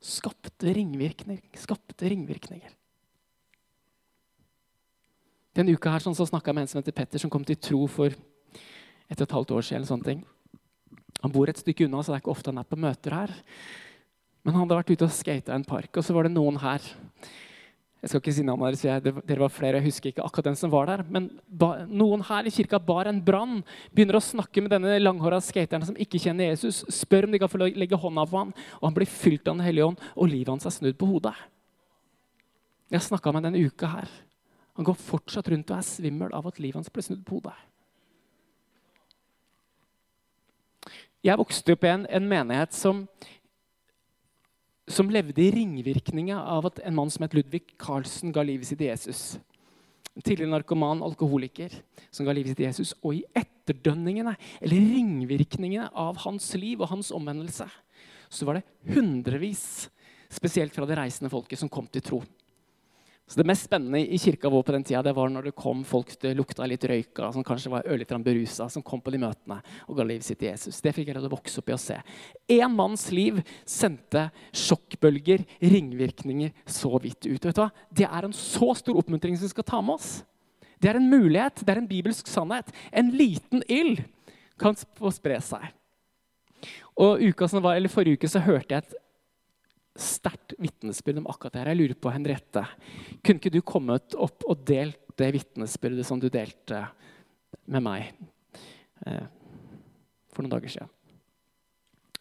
skapte 0.00 0.72
ringvirkninger. 0.74 1.44
Skapte 1.58 2.08
ringvirkninger. 2.10 2.74
Denne 5.58 5.74
uka 5.74 5.90
her 5.90 6.02
sånn, 6.02 6.14
så 6.14 6.26
snakka 6.28 6.52
jeg 6.52 6.56
med 6.56 6.66
en 6.66 6.70
som 6.70 6.80
heter 6.80 6.94
Petter, 6.94 7.20
som 7.22 7.30
kom 7.32 7.44
til 7.46 7.58
tro 7.58 7.86
for 7.90 8.14
et 9.08 9.18
og 9.18 9.24
et 9.24 9.34
halvt 9.34 9.54
år 9.56 9.64
siden. 9.64 9.76
eller 9.76 9.90
sånne 9.90 10.06
ting. 10.06 10.20
Han 11.22 11.34
bor 11.34 11.50
et 11.50 11.60
stykke 11.60 11.86
unna, 11.88 12.02
så 12.02 12.12
det 12.12 12.18
er 12.18 12.24
ikke 12.24 12.34
ofte 12.36 12.52
han 12.52 12.62
er 12.62 12.68
på 12.68 12.78
møter 12.78 13.16
her. 13.16 13.34
Men 14.44 14.54
han 14.54 14.64
hadde 14.64 14.78
vært 14.80 14.94
ute 14.94 15.08
og 15.08 15.14
skata 15.14 15.52
i 15.52 15.58
en 15.58 15.66
park, 15.66 15.90
og 15.96 16.06
så 16.06 16.14
var 16.14 16.28
det 16.28 16.36
noen 16.36 16.60
her 16.62 16.84
jeg 17.98 18.12
skal 18.12 18.20
ikke 18.22 18.32
si 18.36 18.44
navnet 18.46 18.76
deres, 18.76 18.82
jeg, 18.86 19.12
dere 19.26 19.42
var 19.42 19.50
flere, 19.50 19.78
jeg 19.80 19.88
husker 19.88 20.12
ikke 20.12 20.22
akkurat 20.22 20.46
den 20.52 20.58
som 20.58 20.70
var 20.70 20.86
der. 20.86 21.00
Men 21.10 21.24
noen 21.90 22.20
her 22.28 22.46
i 22.46 22.52
kirka 22.54 22.78
bar 22.78 23.10
en 23.10 23.18
brann. 23.24 23.64
Begynner 23.90 24.20
å 24.20 24.22
snakke 24.22 24.62
med 24.62 24.70
denne 24.70 24.92
langhåra 25.00 25.40
skateren 25.42 25.82
som 25.88 25.98
ikke 25.98 26.20
kjenner 26.22 26.52
Jesus. 26.52 26.84
Spør 26.94 27.26
om 27.26 27.34
de 27.34 27.40
kan 27.42 27.50
få 27.50 27.58
legge 27.66 27.98
hånda 27.98 28.22
på 28.30 28.38
ham, 28.38 28.52
og 28.78 28.86
han 28.86 28.94
blir 29.00 29.10
fylt 29.10 29.50
av 29.50 29.58
Den 29.58 29.66
hellige 29.66 29.88
ånd, 29.90 30.04
og 30.14 30.30
livet 30.30 30.52
hans 30.52 30.68
er 30.70 30.76
snudd 30.76 30.98
på 31.00 31.10
hodet. 31.10 31.34
Jeg 32.94 33.02
snakka 33.08 33.34
med 33.34 33.48
denne 33.48 33.66
uka 33.66 33.90
her. 33.90 34.14
Han 34.78 34.86
går 34.86 35.02
fortsatt 35.02 35.50
rundt 35.50 35.74
og 35.74 35.80
er 35.80 35.90
svimmel 35.90 36.30
av 36.38 36.46
at 36.46 36.62
livet 36.62 36.78
hans 36.78 36.94
ble 36.94 37.02
snudd 37.02 37.26
på 37.26 37.40
hodet. 37.40 37.56
Jeg 41.24 41.38
vokste 41.40 41.74
opp 41.74 41.84
i 41.84 41.90
en, 41.90 42.06
en 42.06 42.28
menighet 42.30 42.76
som 42.76 43.06
som 44.88 45.10
levde 45.12 45.42
i 45.42 45.50
ringvirkninga 45.52 46.38
av 46.48 46.70
at 46.70 46.80
en 46.86 46.96
mann 46.96 47.10
som 47.12 47.26
het 47.26 47.34
Ludvig 47.36 47.74
Carlsen 47.80 48.32
ga 48.32 48.40
livet 48.46 48.70
sitt 48.70 48.80
til 48.80 48.88
Jesus. 48.88 49.36
En 50.16 50.24
tidligere 50.24 50.50
narkoman, 50.50 51.02
alkoholiker, 51.04 51.74
som 52.10 52.26
ga 52.26 52.32
livet 52.34 52.52
sitt 52.52 52.60
til 52.62 52.68
Jesus. 52.70 52.94
Og 53.04 53.18
i 53.18 53.24
etterdønningene, 53.36 54.32
eller 54.64 54.88
ringvirkningene 54.94 55.90
av 55.92 56.22
hans 56.24 56.48
liv 56.58 56.80
og 56.80 56.90
hans 56.94 57.12
omvendelse, 57.14 57.68
så 58.28 58.48
var 58.48 58.58
det 58.58 58.94
hundrevis, 58.96 59.88
spesielt 60.32 60.74
fra 60.76 60.88
det 60.88 60.98
reisende 60.98 61.30
folket, 61.32 61.60
som 61.60 61.70
kom 61.72 61.86
til 61.92 62.04
tro. 62.04 62.22
Så 63.28 63.36
Det 63.36 63.44
mest 63.46 63.66
spennende 63.68 64.00
i 64.00 64.18
kirka 64.18 64.48
vår 64.48 64.62
på 64.64 64.72
den 64.72 64.84
tida, 64.84 65.02
det 65.04 65.12
var 65.12 65.28
når 65.28 65.50
det 65.50 65.56
kom 65.56 65.82
folk 65.84 66.14
det 66.22 66.30
lukta 66.36 66.64
litt 66.64 66.84
røyka, 66.88 67.28
som 67.32 67.44
kanskje 67.44 67.70
var 67.74 67.84
ørlite 67.84 68.16
berusa, 68.24 68.70
som 68.72 68.82
kom 68.82 69.02
på 69.04 69.12
de 69.12 69.20
møtene 69.20 69.58
og 69.84 69.98
ga 69.98 70.06
livet 70.08 70.24
sitt 70.24 70.38
til 70.40 70.48
Jesus. 70.48 70.80
Det 70.80 70.94
fikk 70.96 71.10
jeg 71.10 71.18
lov 71.18 71.26
å 71.28 71.34
vokse 71.34 71.60
opp 71.60 71.68
i 71.68 71.74
å 71.76 71.80
se. 71.82 71.98
Én 72.48 72.72
manns 72.72 73.10
liv 73.12 73.42
sendte 73.68 74.30
sjokkbølger, 74.56 75.44
ringvirkninger, 75.60 76.54
så 76.64 76.94
vidt 77.04 77.28
ut. 77.28 77.44
Vet 77.44 77.58
du 77.58 77.60
hva? 77.60 77.68
Det 77.92 78.08
er 78.08 78.28
en 78.30 78.32
så 78.32 78.72
stor 78.80 78.96
oppmuntring 78.96 79.36
som 79.36 79.44
vi 79.44 79.52
skal 79.52 79.68
ta 79.68 79.82
med 79.84 79.98
oss. 79.98 80.22
Det 80.80 80.88
er 80.88 80.96
en 80.96 81.10
mulighet, 81.10 81.60
det 81.60 81.74
er 81.74 81.82
en 81.82 81.90
bibelsk 81.90 82.30
sannhet. 82.32 82.72
En 82.96 83.12
liten 83.12 83.60
ild 83.68 84.06
kan 84.58 84.78
få 84.96 85.12
spre 85.12 85.36
seg. 85.44 85.68
Og 86.96 87.20
uka 87.28 87.46
som 87.50 87.60
var, 87.62 87.76
eller 87.76 87.92
Forrige 87.92 88.16
uke 88.16 88.32
så 88.32 88.40
hørte 88.42 88.72
jeg 88.72 88.86
et 88.86 88.96
sterkt 89.98 90.54
vitnesbyrd 90.62 91.20
om 91.22 91.28
akkurat 91.30 91.54
det 91.54 91.62
her. 91.62 91.72
Jeg 91.72 91.80
lurer 91.80 91.98
på, 91.98 92.12
Henriette, 92.14 92.64
kunne 93.22 93.42
ikke 93.42 93.52
du 93.54 93.60
kommet 93.66 94.16
opp 94.18 94.46
og 94.48 94.64
delt 94.68 95.00
det 95.18 95.32
vitnesbyrdet 95.34 96.06
som 96.06 96.20
du 96.22 96.28
delte 96.30 96.84
med 97.66 97.82
meg 97.82 98.12
eh, 99.06 99.26
for 100.30 100.44
noen 100.44 100.54
dager 100.54 100.70
siden? 100.76 100.92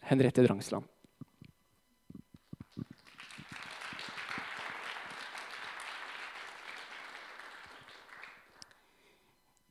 Henriette 0.08 0.46
Drangsland. 0.46 0.88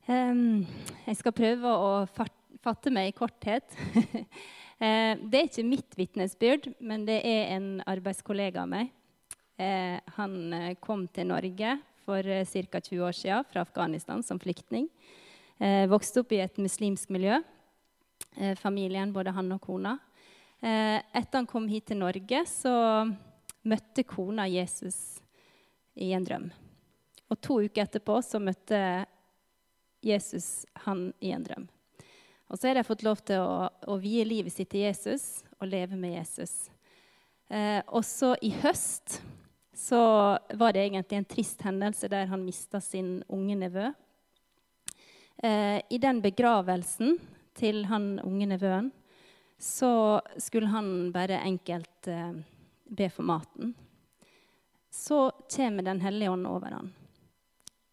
Um, 0.07 0.63
jeg 1.03 1.17
skal 1.19 1.35
prøve 1.35 1.67
å 1.67 1.89
fatte 2.07 2.93
meg 2.95 3.09
i 3.11 3.17
korthet. 3.17 3.75
Eh, 4.77 5.17
det 5.17 5.39
er 5.39 5.47
ikke 5.47 5.65
mitt 5.65 5.95
vitnesbyrd, 5.97 6.69
men 6.85 7.05
det 7.07 7.17
er 7.25 7.55
en 7.55 7.69
arbeidskollega 7.89 8.61
av 8.61 8.69
meg. 8.69 8.91
Eh, 9.57 9.97
han 10.19 10.35
eh, 10.53 10.75
kom 10.77 11.07
til 11.09 11.31
Norge 11.31 11.79
for 12.05 12.21
ca. 12.21 12.81
20 12.81 13.01
år 13.07 13.17
siden 13.17 13.47
fra 13.49 13.63
Afghanistan 13.65 14.21
som 14.23 14.39
flyktning. 14.39 14.87
Vokste 15.89 16.21
opp 16.21 16.31
i 16.31 16.37
et 16.39 16.59
muslimsk 16.61 17.09
miljø. 17.09 17.39
Familien, 18.61 19.09
både 19.11 19.33
han 19.33 19.49
og 19.55 19.63
kona. 19.65 19.95
Etter 20.61 21.33
han 21.33 21.49
kom 21.49 21.65
hit 21.67 21.87
til 21.89 21.97
Norge, 21.97 22.43
så 22.45 22.71
møtte 23.65 24.05
kona 24.05 24.45
Jesus 24.47 25.17
i 25.97 26.11
en 26.13 26.29
drøm. 26.29 26.45
Og 27.33 27.41
to 27.41 27.57
uker 27.65 27.87
etterpå 27.87 28.21
så 28.21 28.39
møtte 28.39 28.79
Jesus 30.05 30.67
han 30.85 31.09
i 31.19 31.33
en 31.33 31.49
drøm. 31.49 31.67
Og 32.47 32.59
så 32.59 32.69
har 32.69 32.77
de 32.79 32.83
fått 32.87 33.03
lov 33.03 33.19
til 33.27 33.43
å, 33.43 33.67
å 33.67 33.97
vie 33.99 34.23
livet 34.27 34.53
sitt 34.53 34.69
til 34.71 34.85
Jesus 34.85 35.43
og 35.59 35.67
leve 35.67 35.97
med 35.99 36.15
Jesus. 36.15 36.69
Eh, 37.51 37.81
også 37.87 38.35
i 38.43 38.53
høst 38.63 39.19
så 39.77 40.01
var 40.57 40.73
det 40.73 40.85
egentlig 40.87 41.19
en 41.19 41.29
trist 41.29 41.61
hendelse 41.67 42.09
der 42.11 42.29
han 42.31 42.45
mista 42.45 42.81
sin 42.81 43.19
unge 43.27 43.57
nevø. 43.59 43.91
Eh, 45.43 45.79
I 45.89 45.99
den 46.01 46.21
begravelsen 46.23 47.17
til 47.57 47.85
han 47.91 48.15
unge 48.23 48.47
nevøen 48.49 48.91
så 49.57 50.21
skulle 50.37 50.69
han 50.69 51.11
bare 51.13 51.41
enkelt 51.45 52.07
eh, 52.07 52.33
be 52.85 53.09
for 53.09 53.27
maten. 53.27 53.73
Så 54.89 55.31
kommer 55.55 55.83
Den 55.83 56.01
hellige 56.01 56.29
ånd 56.29 56.47
over 56.47 56.71
han. 56.79 56.93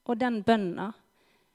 Og 0.05 0.19
den 0.19 0.43
bønna 0.43 0.93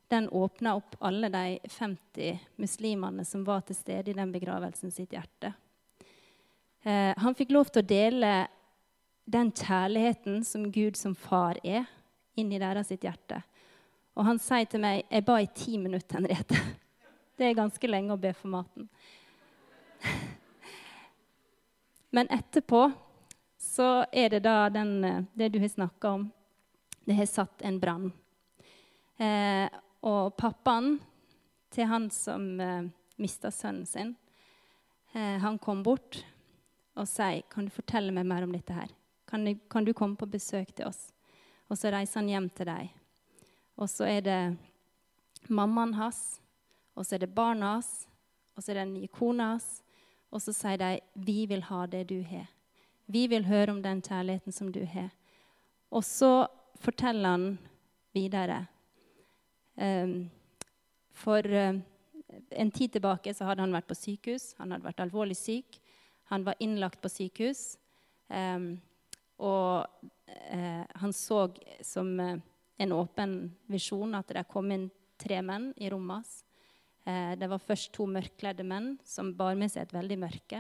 den 0.09 0.29
åpna 0.29 0.75
opp 0.75 0.95
alle 0.99 1.29
de 1.29 1.59
50 1.69 2.39
muslimene 2.55 3.25
som 3.25 3.43
var 3.45 3.61
til 3.67 3.77
stede 3.77 4.11
i 4.11 4.17
den 4.17 4.31
begravelsen 4.33 4.91
sitt 4.91 5.13
hjerte. 5.13 5.53
Eh, 6.81 7.13
han 7.17 7.35
fikk 7.37 7.51
lov 7.53 7.69
til 7.69 7.83
å 7.83 7.89
dele 7.89 8.31
den 9.29 9.51
kjærligheten 9.53 10.41
som 10.45 10.71
Gud 10.73 10.97
som 10.97 11.13
far 11.15 11.59
er, 11.63 11.85
inn 12.39 12.51
i 12.53 12.61
deres 12.61 12.89
hjerte. 12.89 13.41
Og 14.17 14.25
han 14.25 14.39
sier 14.41 14.65
til 14.69 14.81
meg 14.81 15.03
jeg 15.05 15.25
ba 15.27 15.37
i 15.43 15.49
ti 15.53 15.77
minutter, 15.77 16.17
Henriette. 16.17 16.57
Det 17.37 17.47
er 17.47 17.59
ganske 17.59 17.87
lenge 17.87 18.15
å 18.15 18.19
be 18.19 18.33
for 18.35 18.51
maten. 18.51 18.89
Men 22.15 22.31
etterpå 22.33 22.87
så 23.61 23.91
er 24.11 24.33
det 24.33 24.41
da 24.47 24.71
den, 24.73 25.03
eh, 25.05 25.21
det 25.37 25.51
du 25.53 25.59
har 25.61 25.69
snakka 25.69 26.15
om. 26.17 26.25
Det 27.05 27.15
har 27.15 27.29
satt 27.29 27.61
en 27.61 27.79
brann. 27.79 28.09
Eh, 29.19 29.69
og 30.05 30.35
pappaen 30.37 30.97
til 31.73 31.89
han 31.89 32.09
som 32.13 32.59
eh, 32.61 32.89
mista 33.19 33.51
sønnen 33.51 33.85
sin, 33.85 34.15
eh, 35.13 35.37
han 35.41 35.59
kom 35.59 35.83
bort 35.83 36.23
og 36.95 37.07
sier, 37.07 37.43
'Kan 37.49 37.65
du 37.65 37.71
fortelle 37.71 38.11
meg 38.11 38.25
mer 38.25 38.43
om 38.43 38.51
dette 38.51 38.73
her?' 38.73 38.95
Kan 39.27 39.45
du, 39.45 39.55
kan 39.69 39.85
du 39.85 39.93
komme 39.93 40.15
på 40.15 40.25
besøk 40.25 40.75
til 40.75 40.87
oss? 40.87 41.13
Og 41.69 41.77
så 41.77 41.91
reiser 41.91 42.19
han 42.19 42.29
hjem 42.29 42.49
til 42.49 42.65
deg. 42.65 42.89
Og 43.77 43.89
så 43.89 44.07
er 44.09 44.21
det 44.21 44.57
mammaen 45.49 45.93
hans, 45.93 46.41
og 46.95 47.05
så 47.05 47.15
er 47.15 47.19
det 47.19 47.35
barna 47.35 47.73
hans, 47.73 48.07
og 48.55 48.63
så 48.63 48.71
er 48.71 48.79
det 48.79 48.87
den 48.87 48.93
nye 48.93 49.07
kona 49.07 49.51
hans. 49.51 49.83
Og 50.31 50.41
så 50.41 50.53
sier 50.53 50.77
de, 50.77 50.99
'Vi 51.15 51.45
vil 51.45 51.61
ha 51.63 51.85
det 51.85 52.09
du 52.09 52.23
har'. 52.23 52.49
Vi 53.07 53.27
vil 53.27 53.45
høre 53.45 53.71
om 53.71 53.83
den 53.83 54.01
kjærligheten 54.01 54.51
som 54.51 54.71
du 54.71 54.85
har. 54.85 55.09
Og 55.91 56.03
så 56.03 56.47
forteller 56.75 57.29
han 57.29 57.57
videre 58.13 58.67
for 61.19 61.45
eh, 61.45 61.75
en 62.49 62.71
tid 62.71 62.91
tilbake 62.91 63.33
så 63.33 63.47
hadde 63.49 63.63
han 63.63 63.75
vært 63.75 63.89
på 63.89 63.97
sykehus. 63.97 64.53
Han 64.59 64.73
hadde 64.73 64.87
vært 64.87 65.03
alvorlig 65.03 65.37
syk. 65.39 65.79
Han 66.31 66.45
var 66.47 66.59
innlagt 66.63 67.01
på 67.01 67.11
sykehus. 67.11 67.77
Ehm, 68.29 68.77
og 69.39 69.87
eh, 70.27 70.83
han 71.01 71.15
så 71.15 71.47
som 71.85 72.11
eh, 72.19 72.37
en 72.79 72.95
åpen 72.95 73.39
visjon 73.71 74.15
at 74.15 74.31
det 74.35 74.47
kom 74.51 74.71
inn 74.71 74.89
tre 75.19 75.41
menn 75.43 75.71
i 75.77 75.89
rommet 75.91 76.21
hans. 76.21 76.37
Det 77.09 77.47
var 77.49 77.63
først 77.63 77.89
to 77.95 78.05
mørkkledde 78.05 78.61
menn 78.67 78.91
som 79.07 79.31
bar 79.33 79.55
med 79.57 79.71
seg 79.71 79.87
et 79.87 79.93
veldig 79.95 80.17
mørke. 80.21 80.59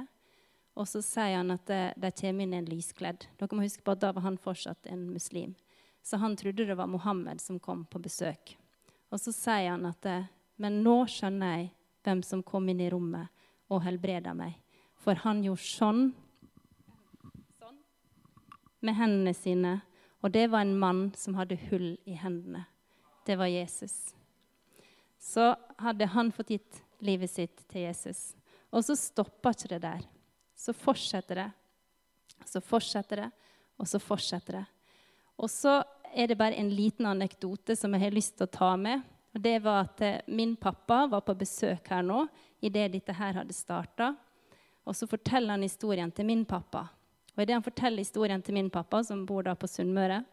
Og 0.79 0.87
så 0.89 1.01
sier 1.05 1.35
han 1.35 1.53
at 1.53 1.69
de 1.69 2.09
kommer 2.17 2.47
inn 2.47 2.55
en 2.57 2.67
lyskledd. 2.71 3.27
Dere 3.37 3.59
må 3.59 3.67
huske 3.67 3.83
på 3.85 3.93
at 3.93 4.01
Da 4.01 4.09
var 4.15 4.25
han 4.25 4.39
fortsatt 4.41 4.89
en 4.89 5.03
muslim. 5.13 5.53
Så 6.01 6.17
han 6.17 6.35
trodde 6.39 6.65
det 6.65 6.79
var 6.79 6.89
Mohammed 6.89 7.43
som 7.43 7.59
kom 7.61 7.85
på 7.85 8.01
besøk. 8.01 8.55
Og 9.09 9.21
så 9.21 9.33
sier 9.33 9.71
han 9.73 9.87
at 9.89 10.07
Men 10.59 10.81
nå 10.83 11.05
skjønner 11.07 11.57
jeg 11.57 11.69
hvem 12.03 12.23
som 12.23 12.43
kom 12.43 12.67
inn 12.69 12.81
i 12.83 12.89
rommet 12.91 13.29
og 13.69 13.83
helbreda 13.85 14.33
meg. 14.35 14.57
For 14.99 15.15
han 15.23 15.43
gjorde 15.45 15.63
sånn, 15.63 16.01
sånn 17.59 17.77
med 18.83 18.97
hendene 18.99 19.33
sine. 19.37 19.77
Og 20.19 20.33
det 20.35 20.49
var 20.51 20.65
en 20.65 20.75
mann 20.79 21.05
som 21.15 21.37
hadde 21.39 21.59
hull 21.69 21.93
i 22.03 22.17
hendene. 22.19 22.65
Det 23.25 23.37
var 23.39 23.47
Jesus. 23.47 24.11
Så 25.19 25.53
hadde 25.79 26.09
han 26.11 26.31
fått 26.35 26.51
gitt 26.55 26.81
livet 26.99 27.31
sitt 27.31 27.63
til 27.71 27.85
Jesus. 27.87 28.33
Og 28.71 28.83
så 28.85 28.97
stoppa 28.99 29.53
ikke 29.55 29.71
det 29.75 29.81
der. 29.85 30.03
Så 30.59 30.75
fortsetter 30.75 31.43
det. 31.43 31.49
Så 32.47 32.61
fortsetter 32.63 33.23
det, 33.23 33.29
og 33.79 33.87
så 33.87 33.99
fortsetter 34.01 34.59
det. 34.59 34.65
Og 35.39 35.51
så 35.51 35.79
er 36.13 36.27
det 36.27 36.37
bare 36.39 36.57
en 36.59 36.69
liten 36.73 37.05
anekdote 37.05 37.75
som 37.75 37.93
jeg 37.93 38.03
har 38.03 38.15
lyst 38.15 38.37
til 38.37 38.47
å 38.47 38.53
ta 38.53 38.73
med. 38.77 39.03
Og 39.35 39.43
det 39.43 39.57
var 39.63 39.85
at 39.85 40.01
eh, 40.01 40.21
Min 40.27 40.55
pappa 40.55 41.05
var 41.07 41.21
på 41.21 41.37
besøk 41.37 41.89
her 41.91 42.03
nå 42.05 42.25
idet 42.65 42.91
dette 42.93 43.13
her 43.15 43.37
hadde 43.41 43.55
starta. 43.55 44.13
Og 44.85 44.95
så 44.97 45.07
forteller 45.07 45.53
han 45.53 45.63
historien 45.63 46.11
til 46.11 46.25
min 46.25 46.45
pappa. 46.49 46.87
Og 47.35 47.43
idet 47.43 47.55
han 47.55 47.65
forteller 47.65 48.01
historien 48.01 48.41
til 48.41 48.57
min 48.57 48.71
pappa, 48.73 49.03
som 49.03 49.25
bor 49.25 49.45
da 49.45 49.53
på 49.55 49.69
Sunnmøre, 49.69 50.23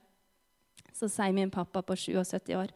så 0.97 1.11
sier 1.13 1.35
min 1.37 1.53
pappa 1.53 1.83
på 1.85 1.97
77 1.97 2.55
år 2.57 2.73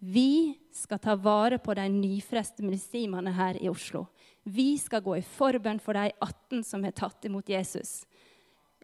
vi 0.00 0.56
skal 0.72 0.98
ta 0.98 1.14
vare 1.14 1.58
på 1.60 1.74
de 1.76 1.84
nyfreste 1.92 2.64
muslimene 2.64 3.34
her 3.36 3.58
i 3.60 3.68
Oslo. 3.68 4.06
Vi 4.48 4.78
skal 4.80 5.02
gå 5.04 5.18
i 5.18 5.24
forbønn 5.36 5.80
for 5.84 5.92
de 5.92 6.08
18 6.24 6.62
som 6.64 6.86
har 6.86 6.94
tatt 6.96 7.28
imot 7.28 7.48
Jesus. 7.52 8.06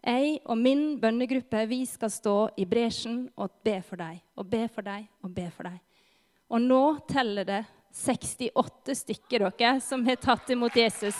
Jeg 0.05 0.37
og 0.45 0.57
min 0.61 0.99
bønnegruppe 1.01 1.63
vi 1.67 1.81
skal 1.89 2.11
stå 2.13 2.35
i 2.57 2.65
bresjen 2.69 3.25
og 3.35 3.49
be 3.65 3.79
for 3.81 3.97
deg 3.99 4.21
og 4.37 4.45
be 4.51 4.67
for 4.69 4.85
deg 4.85 5.07
og 5.25 5.33
be 5.33 5.47
for 5.49 5.67
deg. 5.67 5.79
Og 6.53 6.61
nå 6.63 6.83
teller 7.09 7.47
det 7.47 7.63
68 7.97 8.93
stykker 9.01 9.47
dere 9.49 9.77
som 9.81 10.05
har 10.05 10.19
tatt 10.21 10.53
imot 10.53 10.75
Jesus. 10.77 11.17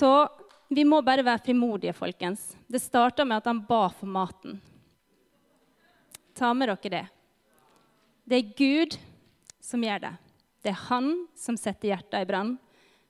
Så 0.00 0.28
vi 0.68 0.84
må 0.84 1.02
bare 1.04 1.24
være 1.26 1.42
frimodige, 1.44 1.92
folkens. 1.92 2.54
Det 2.68 2.80
starta 2.80 3.24
med 3.24 3.40
at 3.40 3.48
han 3.50 3.64
ba 3.68 3.88
for 3.92 4.08
maten. 4.08 4.60
Ta 6.40 6.54
med 6.54 6.70
dere 6.70 6.88
det. 6.90 7.06
Det 8.24 8.36
er 8.38 8.52
Gud 8.56 8.94
som 9.60 9.82
gjør 9.84 9.98
det. 10.00 10.12
Det 10.64 10.70
er 10.72 10.84
han 10.86 11.10
som 11.36 11.58
setter 11.60 11.90
hjertet 11.90 12.22
i 12.22 12.28
brann. 12.30 12.54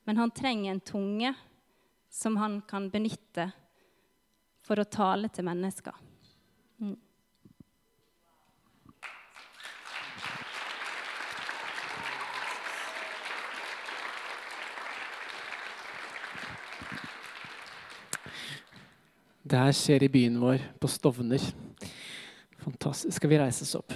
Men 0.02 0.18
han 0.18 0.32
trenger 0.34 0.72
en 0.72 0.80
tunge 0.82 1.30
som 2.10 2.40
han 2.42 2.58
kan 2.66 2.88
benytte 2.90 3.52
for 4.66 4.82
å 4.82 4.88
tale 4.90 5.30
til 5.30 5.46
mennesker. 5.46 5.94
Mm. 6.82 6.98
Det 19.46 19.66
her 19.68 19.74
skjer 19.84 20.10
i 20.10 20.14
byen 20.18 20.42
vår, 20.42 20.72
på 20.82 20.90
Stovner. 20.90 21.69
Fantastisk. 22.64 23.16
Skal 23.16 23.32
vi 23.32 23.38
reises 23.40 23.72
opp? 23.78 23.94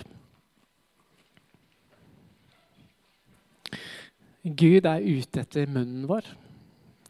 Gud 4.44 4.84
er 4.84 5.04
ute 5.04 5.40
etter 5.40 5.70
munnen 5.72 6.04
vår, 6.08 6.26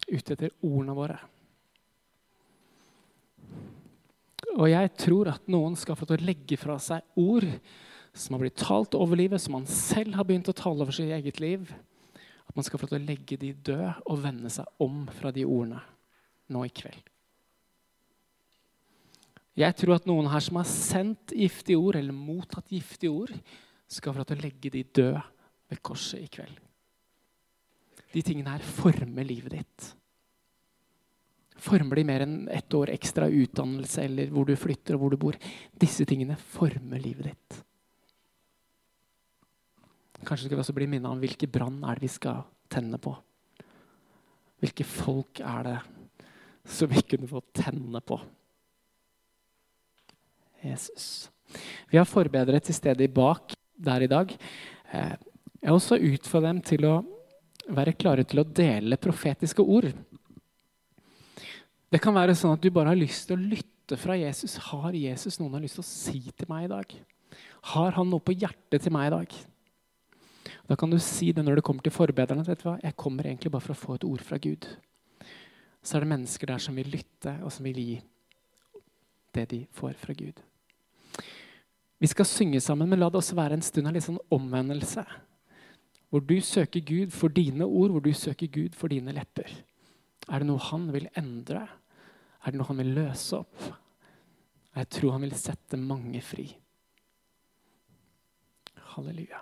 ute 0.07 0.37
etter 0.37 0.53
ordene 0.63 0.95
våre. 0.95 1.17
Og 4.55 4.69
jeg 4.71 4.93
tror 5.03 5.33
at 5.33 5.51
noen 5.51 5.75
skal 5.79 5.99
få 5.99 6.07
til 6.07 6.21
å 6.21 6.29
legge 6.29 6.59
fra 6.61 6.77
seg 6.79 7.03
ord 7.19 7.49
som 8.15 8.37
har 8.37 8.45
blitt 8.45 8.61
talt 8.63 8.95
over 8.95 9.19
livet, 9.19 9.43
som 9.43 9.57
man 9.57 9.67
selv 9.67 10.15
har 10.15 10.27
begynt 10.29 10.53
å 10.53 10.55
tale 10.55 10.85
over 10.85 10.95
sitt 10.95 11.11
eget 11.11 11.41
liv. 11.43 11.73
At 12.47 12.55
man 12.55 12.67
skal 12.67 12.79
få 12.79 12.87
til 12.87 13.01
å 13.01 13.07
legge 13.09 13.41
de 13.41 13.51
døde 13.67 13.97
og 14.05 14.23
vende 14.23 14.53
seg 14.55 14.69
om 14.85 15.03
fra 15.17 15.35
de 15.35 15.43
ordene 15.43 15.83
nå 16.55 16.63
i 16.69 16.71
kveld. 16.71 17.14
Jeg 19.55 19.77
tror 19.79 19.95
at 19.95 20.07
noen 20.11 20.27
her 20.33 20.43
som 20.43 20.59
har 20.59 20.67
sendt 20.67 21.35
giftige 21.37 21.79
ord, 21.79 21.99
eller 22.01 22.17
mottatt 22.17 22.73
giftige 22.75 23.13
ord, 23.15 23.35
skal 23.87 24.15
få 24.15 24.23
lov 24.23 24.29
til 24.31 24.41
å 24.41 24.43
legge 24.43 24.73
de 24.75 24.83
døde 24.83 25.21
ved 25.71 25.83
korset 25.85 26.25
i 26.25 26.31
kveld. 26.33 26.57
De 28.15 28.23
tingene 28.23 28.55
her 28.55 28.65
former 28.67 29.27
livet 29.27 29.55
ditt. 29.55 29.87
Former 31.65 31.99
de 31.99 32.05
mer 32.07 32.25
enn 32.25 32.37
ett 32.53 32.75
år 32.77 32.93
ekstra 32.93 33.29
utdannelse 33.31 34.03
eller 34.05 34.33
hvor 34.35 34.47
du 34.49 34.57
flytter 34.59 34.97
og 34.97 35.05
hvor 35.05 35.15
du 35.15 35.19
bor. 35.23 35.39
Disse 35.81 36.07
tingene 36.09 36.37
former 36.37 37.03
livet 37.03 37.31
ditt. 37.31 37.61
Kanskje 40.25 40.49
skal 40.49 40.59
vi 40.59 40.63
også 40.65 40.77
bli 40.77 40.89
minnet 40.91 41.11
om 41.11 41.21
hvilke 41.21 41.49
brann 41.51 41.83
er 41.85 41.99
det 41.99 42.07
vi 42.07 42.13
skal 42.13 42.43
tenne 42.73 42.99
på. 43.03 43.13
Hvilke 44.63 44.87
folk 44.89 45.43
er 45.45 45.67
det 45.69 45.79
som 46.75 46.91
vi 46.91 47.03
kunne 47.07 47.29
få 47.29 47.43
tenne 47.55 48.01
på? 48.01 48.19
Jesus. 50.65 51.29
Vi 51.91 51.99
har 51.99 52.09
forbedret 52.09 52.65
til 52.67 52.77
stede 52.77 53.09
bak 53.13 53.55
der 53.77 54.05
i 54.05 54.11
dag. 54.11 54.33
Eh, 54.93 55.15
jeg 55.61 55.71
har 55.71 55.77
også 55.79 56.01
utfordret 56.01 56.51
dem 56.55 56.63
til 56.65 56.87
å 56.89 56.97
være 57.73 57.97
klare 57.97 58.25
til 58.29 58.43
å 58.43 58.49
dele 58.49 59.01
profetiske 59.01 59.63
ord. 59.63 59.93
Det 61.89 62.01
kan 62.03 62.17
være 62.17 62.35
sånn 62.37 62.57
at 62.57 62.63
du 62.63 62.73
bare 62.75 62.93
har 62.93 62.99
lyst 62.99 63.29
til 63.29 63.39
å 63.39 63.49
lytte 63.55 63.97
fra 64.01 64.17
Jesus. 64.19 64.57
Har 64.71 64.97
Jesus 64.97 65.39
noen 65.39 65.57
har 65.57 65.65
lyst 65.65 65.79
til 65.79 65.85
å 65.85 65.89
si 65.89 66.21
til 66.35 66.51
meg 66.51 66.67
i 66.67 66.73
dag? 66.73 66.95
Har 67.75 67.95
han 67.97 68.11
noe 68.11 68.25
på 68.25 68.35
hjertet 68.37 68.83
til 68.83 68.95
meg 68.95 69.09
i 69.09 69.15
dag? 69.15 69.37
Da 70.69 70.77
kan 70.81 70.91
du 70.93 70.99
si 71.01 71.31
det 71.33 71.45
når 71.45 71.61
det 71.61 71.67
kommer 71.67 71.85
til 71.85 71.95
forbedrerne. 71.95 72.45
Vet 72.47 72.65
du 72.65 72.69
hva? 72.69 72.79
Jeg 72.83 72.99
kommer 73.01 73.29
egentlig 73.29 73.53
bare 73.53 73.65
for 73.65 73.77
å 73.77 73.83
få 73.83 73.99
et 73.99 74.09
ord 74.09 74.25
fra 74.25 74.41
Gud. 74.43 74.69
Så 75.85 75.97
er 75.97 76.05
det 76.05 76.13
mennesker 76.15 76.49
der 76.49 76.63
som 76.65 76.77
vil 76.77 76.89
lytte, 76.93 77.37
og 77.45 77.53
som 77.53 77.67
vil 77.69 77.81
gi 77.81 77.97
det 79.37 79.49
de 79.51 79.65
får 79.77 79.97
fra 80.01 80.17
Gud. 80.17 80.41
Vi 82.05 82.09
skal 82.11 82.27
synge 82.29 82.61
sammen, 82.61 82.91
men 82.91 83.01
la 83.01 83.07
det 83.09 83.17
også 83.17 83.37
være 83.39 83.57
en 83.57 83.63
stund 83.65 83.89
av 83.89 83.95
litt 83.97 84.05
sånn 84.05 84.21
omvendelse. 84.35 85.07
Hvor 86.13 86.21
du 86.21 86.35
søker 86.45 86.83
Gud 86.85 87.15
for 87.17 87.33
dine 87.33 87.65
ord, 87.65 87.95
hvor 87.95 88.05
du 88.05 88.11
søker 88.13 88.51
Gud 88.53 88.77
for 88.77 88.93
dine 88.93 89.15
lepper. 89.17 89.49
Er 90.29 90.43
det 90.43 90.49
noe 90.51 90.61
han 90.67 90.85
vil 90.93 91.09
endre? 91.17 91.63
Er 92.45 92.53
det 92.53 92.61
noe 92.61 92.69
han 92.69 92.83
vil 92.83 92.93
løse 92.99 93.41
opp? 93.41 93.65
Jeg 94.77 94.91
tror 94.99 95.17
han 95.17 95.25
vil 95.25 95.33
sette 95.39 95.81
mange 95.81 96.21
fri. 96.21 96.45
Halleluja. 98.93 99.41